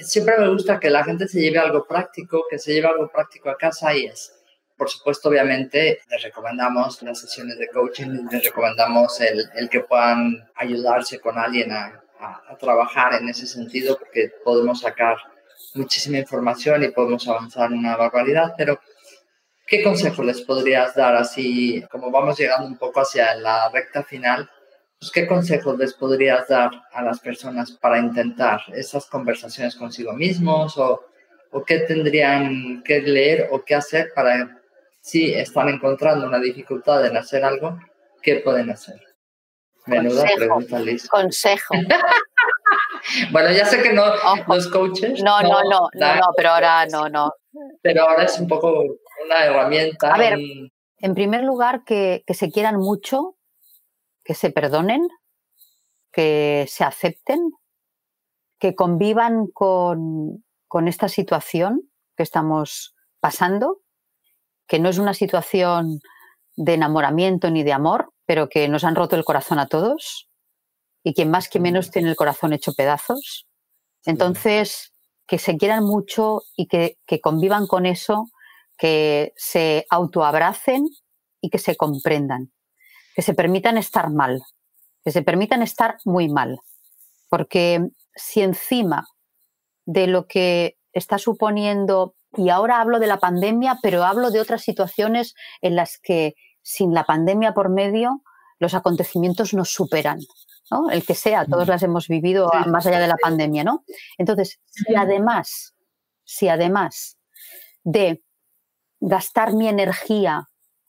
[0.00, 3.50] siempre me gusta que la gente se lleve algo práctico, que se lleve algo práctico
[3.50, 4.32] a casa y es,
[4.76, 10.48] por supuesto, obviamente, les recomendamos las sesiones de coaching, les recomendamos el, el que puedan
[10.54, 15.16] ayudarse con alguien a, a, trabajar en ese sentido porque podemos sacar
[15.74, 18.80] muchísima información y podemos avanzar una barbaridad, pero
[19.66, 24.48] ¿qué consejo les podrías dar así, como vamos llegando un poco hacia la recta final?
[25.00, 30.76] Pues, ¿Qué consejos les podrías dar a las personas para intentar esas conversaciones consigo mismos
[30.76, 31.04] o,
[31.52, 34.60] o qué tendrían que leer o qué hacer para,
[35.00, 37.78] si están encontrando una dificultad en hacer algo,
[38.22, 39.00] qué pueden hacer?
[39.86, 41.08] Menuda consejo, pregunta, Liz.
[41.08, 41.74] Consejo.
[43.30, 44.04] bueno, ya sé que no,
[44.48, 45.22] los coaches.
[45.22, 47.32] No, no, no, no, no, pero ahora no, no.
[47.82, 48.82] Pero ahora es un poco
[49.24, 50.12] una herramienta.
[50.12, 53.37] A ver, en primer lugar, que, que se quieran mucho
[54.28, 55.08] que se perdonen,
[56.12, 57.50] que se acepten,
[58.58, 60.44] que convivan con,
[60.86, 63.80] esta situación que estamos pasando,
[64.66, 66.00] que no es una situación
[66.56, 70.28] de enamoramiento ni de amor, pero que nos han roto el corazón a todos
[71.02, 73.48] y quien más que menos tiene el corazón hecho pedazos.
[74.04, 74.92] Entonces,
[75.26, 78.26] que se quieran mucho y que, que convivan con eso,
[78.76, 80.86] que se autoabracen
[81.40, 82.52] y que se comprendan
[83.18, 84.44] que se permitan estar mal,
[85.04, 86.60] que se permitan estar muy mal.
[87.28, 89.08] Porque si encima
[89.86, 94.62] de lo que está suponiendo, y ahora hablo de la pandemia, pero hablo de otras
[94.62, 98.22] situaciones en las que sin la pandemia por medio
[98.60, 100.20] los acontecimientos nos superan.
[100.70, 100.88] ¿no?
[100.88, 101.70] El que sea, todos mm.
[101.70, 103.82] las hemos vivido más allá de la pandemia, ¿no?
[104.16, 105.74] Entonces, si además,
[106.22, 107.18] si además
[107.82, 108.22] de
[109.00, 110.48] gastar mi energía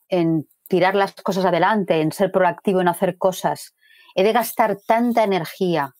[0.10, 3.76] en tirar las cosas adelante, en ser proactivo, en hacer cosas.
[4.16, 5.96] He de gastar tanta energía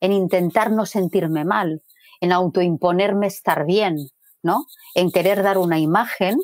[0.00, 1.82] en intentar no sentirme mal,
[2.20, 4.08] en autoimponerme estar bien,
[4.42, 4.66] ¿no?
[4.94, 6.38] En querer dar una imagen,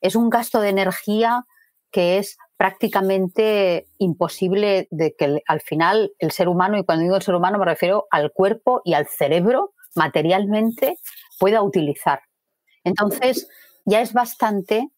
[0.00, 1.44] es un gasto de energía
[1.90, 7.34] que es prácticamente imposible de que al final el ser humano, y cuando digo ser
[7.34, 10.96] humano me refiero al cuerpo y al cerebro materialmente,
[11.38, 12.20] pueda utilizar.
[12.84, 13.48] Entonces,
[13.84, 14.90] ya es bastante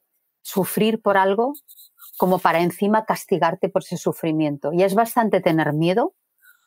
[0.42, 1.54] sufrir por algo
[2.22, 4.72] como para encima castigarte por ese sufrimiento.
[4.72, 6.14] Y es bastante tener miedo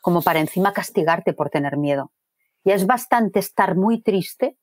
[0.02, 2.12] como para encima castigarte por tener miedo.
[2.66, 4.58] Y es bastante estar muy triste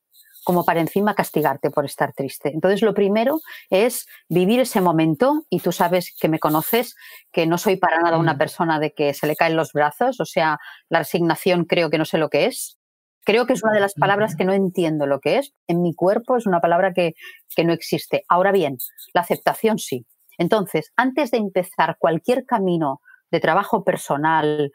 [0.45, 2.51] como para encima castigarte por estar triste.
[2.53, 3.41] Entonces, lo primero
[3.71, 6.95] es vivir ese momento, y tú sabes que me conoces,
[7.33, 8.39] que no soy para nada una mm.
[8.39, 10.59] persona de que se le caen los brazos, o sea,
[10.91, 12.77] la resignación creo que no sé lo que es.
[13.25, 15.55] Creo que es una de las palabras que no entiendo lo que es.
[15.69, 17.15] En mi cuerpo es una palabra que,
[17.57, 18.25] que no existe.
[18.29, 18.77] Ahora bien,
[19.15, 20.05] la aceptación sí.
[20.43, 24.73] Entonces, antes de empezar cualquier camino de trabajo personal,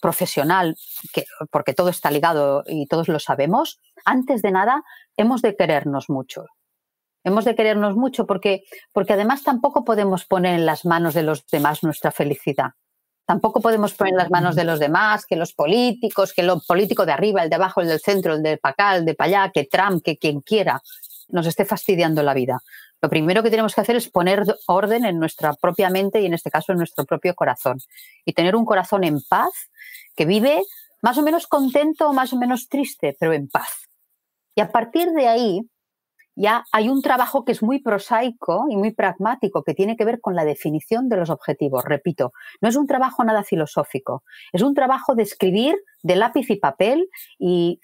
[0.00, 0.76] profesional,
[1.50, 4.84] porque todo está ligado y todos lo sabemos, antes de nada
[5.16, 6.46] hemos de querernos mucho.
[7.24, 11.44] Hemos de querernos mucho porque, porque además tampoco podemos poner en las manos de los
[11.48, 12.70] demás nuestra felicidad.
[13.26, 17.04] Tampoco podemos poner en las manos de los demás que los políticos, que lo político
[17.04, 19.52] de arriba, el de abajo, el del centro, el de para el de para allá,
[19.52, 20.80] que Trump, que quien quiera,
[21.30, 22.60] nos esté fastidiando la vida.
[23.02, 26.34] Lo primero que tenemos que hacer es poner orden en nuestra propia mente y en
[26.34, 27.78] este caso en nuestro propio corazón.
[28.24, 29.70] Y tener un corazón en paz
[30.14, 30.62] que vive
[31.02, 33.88] más o menos contento o más o menos triste, pero en paz.
[34.54, 35.62] Y a partir de ahí,
[36.36, 40.20] ya hay un trabajo que es muy prosaico y muy pragmático, que tiene que ver
[40.20, 41.84] con la definición de los objetivos.
[41.84, 44.22] Repito, no es un trabajo nada filosófico,
[44.52, 47.80] es un trabajo de escribir de lápiz y papel y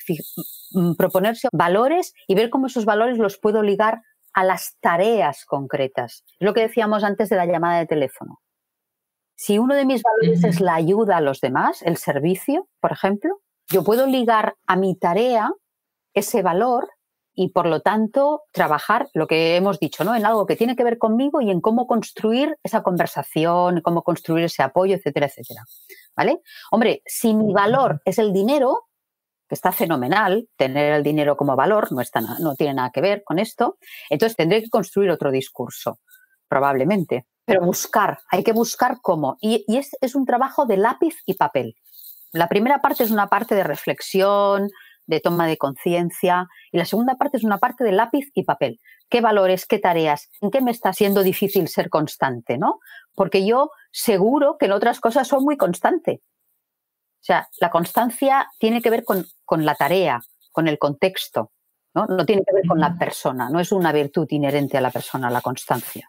[0.72, 4.02] mm, proponerse valores y ver cómo esos valores los puedo ligar
[4.36, 6.22] a las tareas concretas.
[6.38, 8.42] Es lo que decíamos antes de la llamada de teléfono.
[9.34, 13.40] Si uno de mis valores es la ayuda a los demás, el servicio, por ejemplo,
[13.68, 15.50] yo puedo ligar a mi tarea
[16.12, 16.90] ese valor
[17.34, 20.14] y por lo tanto trabajar lo que hemos dicho, ¿no?
[20.14, 24.44] En algo que tiene que ver conmigo y en cómo construir esa conversación, cómo construir
[24.44, 25.64] ese apoyo, etcétera, etcétera.
[26.14, 26.42] ¿Vale?
[26.70, 28.84] Hombre, si mi valor es el dinero,
[29.48, 33.22] que está fenomenal, tener el dinero como valor, no, está, no tiene nada que ver
[33.24, 33.78] con esto,
[34.10, 36.00] entonces tendré que construir otro discurso,
[36.48, 37.26] probablemente.
[37.44, 39.36] Pero buscar, hay que buscar cómo.
[39.40, 41.76] Y, es, es un trabajo de lápiz y papel.
[42.32, 44.68] La primera parte es una parte de reflexión,
[45.06, 46.48] de toma de conciencia.
[46.72, 48.80] Y la segunda parte es una parte de lápiz y papel.
[49.08, 52.58] ¿Qué valores, qué tareas, en qué me está siendo difícil ser constante?
[52.58, 52.80] ¿no?
[53.14, 56.22] Porque yo seguro que en otras cosas soy muy constante.
[57.26, 59.26] O sea, la constancia tiene que ver con,
[59.64, 60.22] la tarea,
[60.52, 61.50] con el contexto,
[61.92, 62.06] ¿no?
[62.06, 62.24] ¿no?
[62.24, 65.40] tiene que ver con la persona, no es una virtud inherente a la persona, la
[65.40, 66.08] constancia,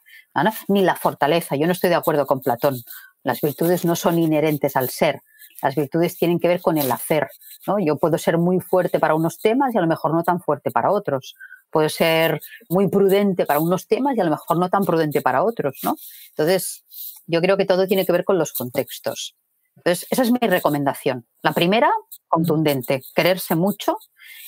[0.67, 1.55] ni la fortaleza.
[1.55, 2.75] Yo no estoy de acuerdo con Platón.
[3.23, 5.23] Las virtudes no son inherentes al ser,
[5.63, 7.27] las virtudes tienen que ver con el hacer.
[7.65, 7.79] ¿no?
[7.79, 10.69] Yo puedo ser muy fuerte para unos temas y a lo mejor no tan fuerte
[10.69, 11.33] para otros.
[11.71, 12.39] Puedo ser
[12.69, 15.79] muy prudente para unos temas y a lo mejor no tan prudente para otros.
[15.81, 15.95] ¿no?
[16.29, 16.85] Entonces,
[17.25, 19.35] yo creo que todo tiene que ver con los contextos.
[19.77, 21.25] Entonces, esa es mi recomendación.
[21.41, 21.91] La primera,
[22.27, 23.97] contundente, quererse mucho.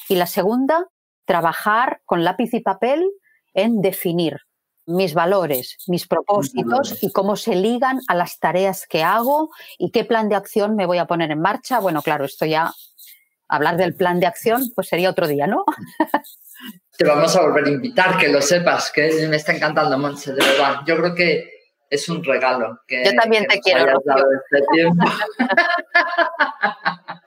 [0.10, 0.88] Y la segunda,
[1.26, 3.08] trabajar con lápiz y papel
[3.54, 4.38] en definir
[4.86, 10.04] mis valores, mis propósitos y cómo se ligan a las tareas que hago y qué
[10.04, 11.80] plan de acción me voy a poner en marcha.
[11.80, 12.74] Bueno, claro, esto ya,
[13.48, 15.64] hablar del plan de acción, pues sería otro día, ¿no?
[16.98, 20.44] Te vamos a volver a invitar, que lo sepas, que me está encantando, Monse, de
[20.44, 20.82] verdad.
[20.88, 21.59] Yo creo que
[21.90, 22.80] es un regalo.
[22.88, 24.00] Que, Yo también te quiero.
[24.52, 24.66] Este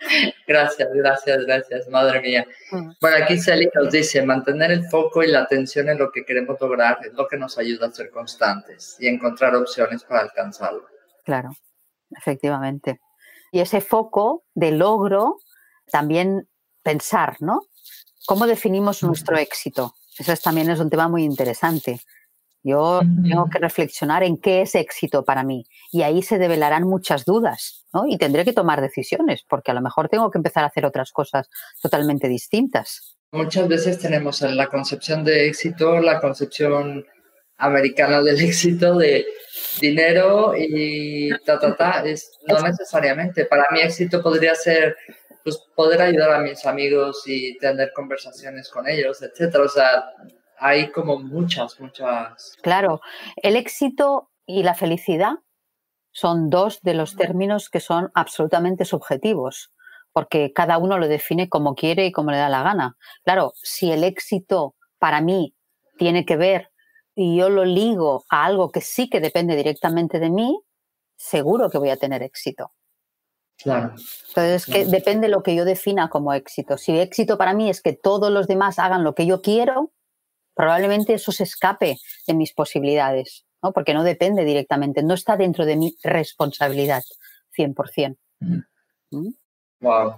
[0.47, 2.47] gracias, gracias, gracias, madre mía.
[2.71, 2.93] Mm.
[3.01, 6.61] Bueno, aquí Celi nos dice, mantener el foco y la atención en lo que queremos
[6.61, 10.87] lograr es lo que nos ayuda a ser constantes y encontrar opciones para alcanzarlo.
[11.25, 11.51] Claro,
[12.11, 13.01] efectivamente.
[13.51, 15.39] Y ese foco de logro,
[15.91, 16.49] también
[16.83, 17.63] pensar, ¿no?
[18.27, 19.95] ¿Cómo definimos nuestro éxito?
[20.19, 22.01] Eso también es un tema muy interesante.
[22.65, 27.25] Yo tengo que reflexionar en qué es éxito para mí y ahí se develarán muchas
[27.25, 28.07] dudas, ¿no?
[28.07, 31.11] Y tendré que tomar decisiones porque a lo mejor tengo que empezar a hacer otras
[31.11, 31.49] cosas
[31.81, 33.17] totalmente distintas.
[33.33, 37.05] Muchas veces tenemos en la concepción de éxito la concepción
[37.57, 39.27] americana del éxito de
[39.81, 42.05] dinero y ta, ta, ta.
[42.05, 43.47] Es, no necesariamente.
[43.47, 44.97] Para mí éxito podría ser
[45.43, 49.65] pues, poder ayudar a mis amigos y tener conversaciones con ellos, etcétera.
[49.65, 50.05] O sea,
[50.63, 52.57] hay como muchas, muchas.
[52.63, 53.01] Claro,
[53.37, 55.35] el éxito y la felicidad
[56.13, 59.73] son dos de los términos que son absolutamente subjetivos,
[60.13, 62.97] porque cada uno lo define como quiere y como le da la gana.
[63.25, 65.55] Claro, si el éxito para mí
[65.99, 66.71] tiene que ver
[67.15, 70.61] y yo lo ligo a algo que sí que depende directamente de mí,
[71.17, 72.73] seguro que voy a tener éxito.
[73.57, 73.95] Claro.
[74.29, 76.79] Entonces, que depende lo que yo defina como éxito.
[76.79, 79.93] Si éxito para mí es que todos los demás hagan lo que yo quiero,
[80.55, 83.73] probablemente eso se escape de mis posibilidades, ¿no?
[83.73, 87.03] porque no depende directamente, no está dentro de mi responsabilidad
[87.57, 88.17] 100%.
[89.81, 90.15] Wow,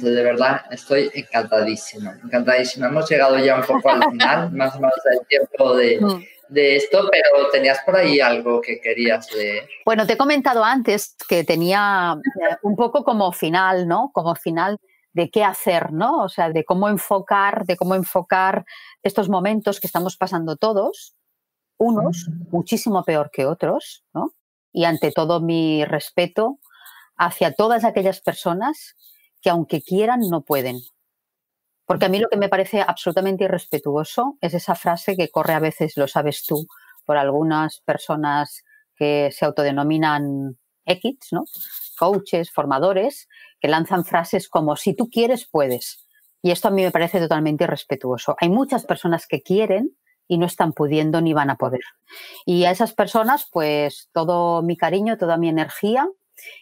[0.00, 2.86] de verdad estoy encantadísima, encantadísima.
[2.86, 6.00] Hemos llegado ya un poco al final, más o menos del tiempo de,
[6.48, 9.68] de esto, pero tenías por ahí algo que querías leer.
[9.84, 14.10] Bueno, te he comentado antes que tenía eh, un poco como final, ¿no?
[14.12, 14.78] Como final
[15.12, 16.22] de qué hacer, ¿no?
[16.22, 18.64] O sea, de cómo enfocar, de cómo enfocar
[19.02, 21.14] estos momentos que estamos pasando todos,
[21.78, 24.32] unos muchísimo peor que otros, ¿no?
[24.72, 26.58] Y ante todo mi respeto
[27.16, 28.94] hacia todas aquellas personas
[29.40, 30.80] que aunque quieran no pueden.
[31.86, 35.60] Porque a mí lo que me parece absolutamente irrespetuoso es esa frase que corre a
[35.60, 36.66] veces, lo sabes tú,
[37.06, 38.62] por algunas personas
[38.94, 41.44] que se autodenominan X, ¿no?
[41.98, 43.28] Coaches, formadores,
[43.60, 46.06] que lanzan frases como si tú quieres, puedes.
[46.42, 48.36] Y esto a mí me parece totalmente irrespetuoso.
[48.40, 49.96] Hay muchas personas que quieren
[50.28, 51.80] y no están pudiendo ni van a poder.
[52.44, 56.06] Y a esas personas, pues todo mi cariño, toda mi energía.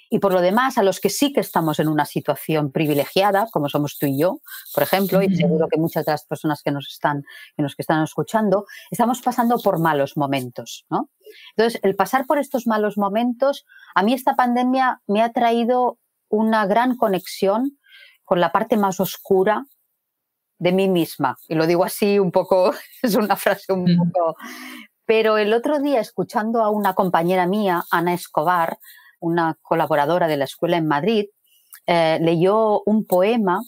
[0.08, 3.68] Y por lo demás, a los que sí que estamos en una situación privilegiada, como
[3.68, 4.40] somos tú y yo,
[4.72, 7.24] por ejemplo, y seguro que muchas de las personas que nos están,
[7.54, 11.10] que nos están escuchando, estamos pasando por malos momentos, ¿no?
[11.56, 16.66] Entonces, el pasar por estos malos momentos, a mí esta pandemia me ha traído una
[16.66, 17.78] gran conexión
[18.24, 19.66] con la parte más oscura
[20.58, 21.36] de mí misma.
[21.48, 22.72] Y lo digo así un poco,
[23.02, 24.36] es una frase un poco...
[25.08, 28.78] Pero el otro día, escuchando a una compañera mía, Ana Escobar,
[29.20, 31.26] una colaboradora de la escuela en Madrid,
[31.86, 33.60] eh, leyó un poema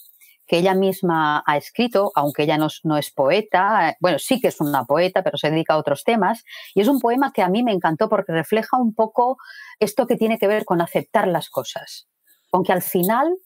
[0.49, 4.85] que ella misma ha escrito, aunque ella no, es poeta, bueno, sí que es una
[4.85, 6.43] poeta, pero se dedica a otros temas,
[6.75, 9.37] y es un poema que a mí me encantó porque refleja un poco
[9.79, 12.09] esto que tiene que ver con aceptar las cosas,
[12.51, 13.37] con que al final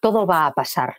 [0.00, 0.96] todo va a pasar.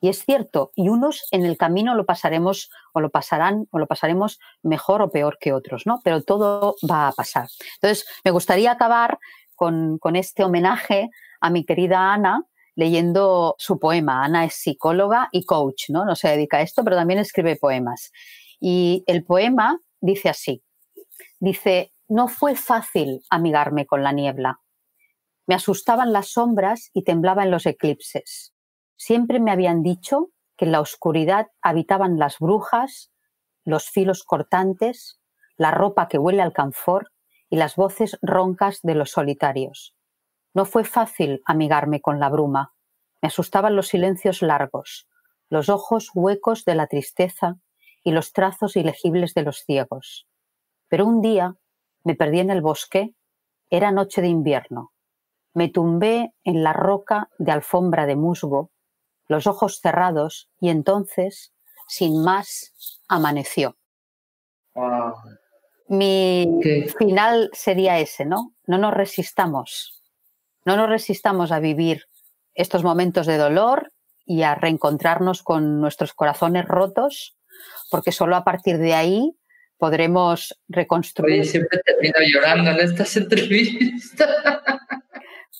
[0.00, 3.86] Y es cierto, y unos en el camino lo pasaremos o lo pasarán o lo
[3.86, 6.00] pasaremos mejor o peor que otros, ¿no?
[6.04, 7.48] Pero todo va a pasar.
[7.76, 9.18] Entonces, me gustaría acabar
[9.54, 11.08] con, con este homenaje
[11.40, 12.44] a mi querida Ana,
[12.74, 14.24] leyendo su poema.
[14.24, 16.04] Ana es psicóloga y coach, ¿no?
[16.04, 18.12] No se dedica a esto, pero también escribe poemas.
[18.60, 20.62] Y el poema dice así.
[21.40, 24.60] Dice, no fue fácil amigarme con la niebla.
[25.46, 28.54] Me asustaban las sombras y temblaba en los eclipses.
[28.96, 33.10] Siempre me habían dicho que en la oscuridad habitaban las brujas,
[33.64, 35.20] los filos cortantes,
[35.56, 37.10] la ropa que huele al canfor
[37.50, 39.94] y las voces roncas de los solitarios.
[40.54, 42.72] No fue fácil amigarme con la bruma.
[43.20, 45.08] Me asustaban los silencios largos,
[45.50, 47.56] los ojos huecos de la tristeza
[48.02, 50.26] y los trazos ilegibles de los ciegos.
[50.88, 51.56] Pero un día
[52.02, 53.14] me perdí en el bosque,
[53.70, 54.93] era noche de invierno.
[55.54, 58.70] Me tumbé en la roca de alfombra de musgo,
[59.28, 61.54] los ojos cerrados, y entonces,
[61.88, 63.76] sin más, amaneció.
[65.88, 66.60] Mi
[66.98, 68.54] final sería ese, ¿no?
[68.66, 69.94] No nos resistamos
[70.64, 72.04] no nos resistamos a vivir
[72.54, 73.92] estos momentos de dolor
[74.24, 77.36] y a reencontrarnos con nuestros corazones rotos,
[77.90, 79.36] porque solo a partir de ahí
[79.76, 81.40] podremos reconstruir.
[81.40, 84.28] Oye, siempre termino llorando en estas entrevistas.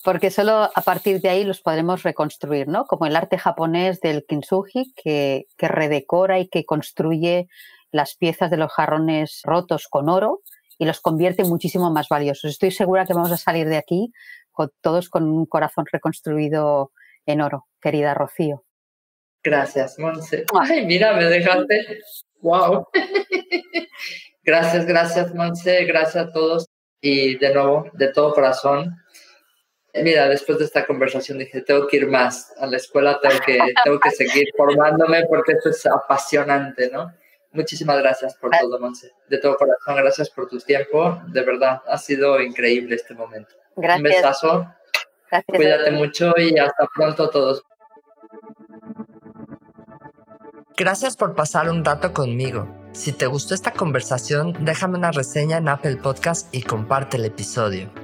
[0.04, 2.84] Porque solo a partir de ahí los podremos reconstruir, ¿no?
[2.84, 7.48] Como el arte japonés del kintsugi, que, que redecora y que construye
[7.90, 10.42] las piezas de los jarrones rotos con oro
[10.78, 12.50] y los convierte muchísimo más valiosos.
[12.50, 14.12] Estoy segura que vamos a salir de aquí
[14.80, 16.92] todos con un corazón reconstruido
[17.26, 18.64] en oro, querida Rocío.
[19.42, 20.44] Gracias, Monse.
[20.54, 22.00] Ay, mira, me dejaste.
[22.40, 22.86] ¡Wow!
[24.42, 25.84] gracias, gracias, Monse.
[25.84, 26.66] Gracias a todos.
[27.00, 28.96] Y de nuevo, de todo corazón.
[29.94, 33.58] Mira, después de esta conversación dije, tengo que ir más a la escuela, tengo que,
[33.84, 37.12] tengo que seguir formándome porque esto es apasionante, ¿no?
[37.52, 39.12] Muchísimas gracias por todo, Monse.
[39.28, 41.22] De todo corazón, gracias por tu tiempo.
[41.28, 43.54] De verdad, ha sido increíble este momento.
[43.76, 43.96] Gracias.
[43.98, 44.74] Un besazo.
[45.46, 47.62] Cuídate mucho y hasta pronto todos.
[50.76, 52.68] Gracias por pasar un rato conmigo.
[52.92, 58.03] Si te gustó esta conversación, déjame una reseña en Apple Podcast y comparte el episodio.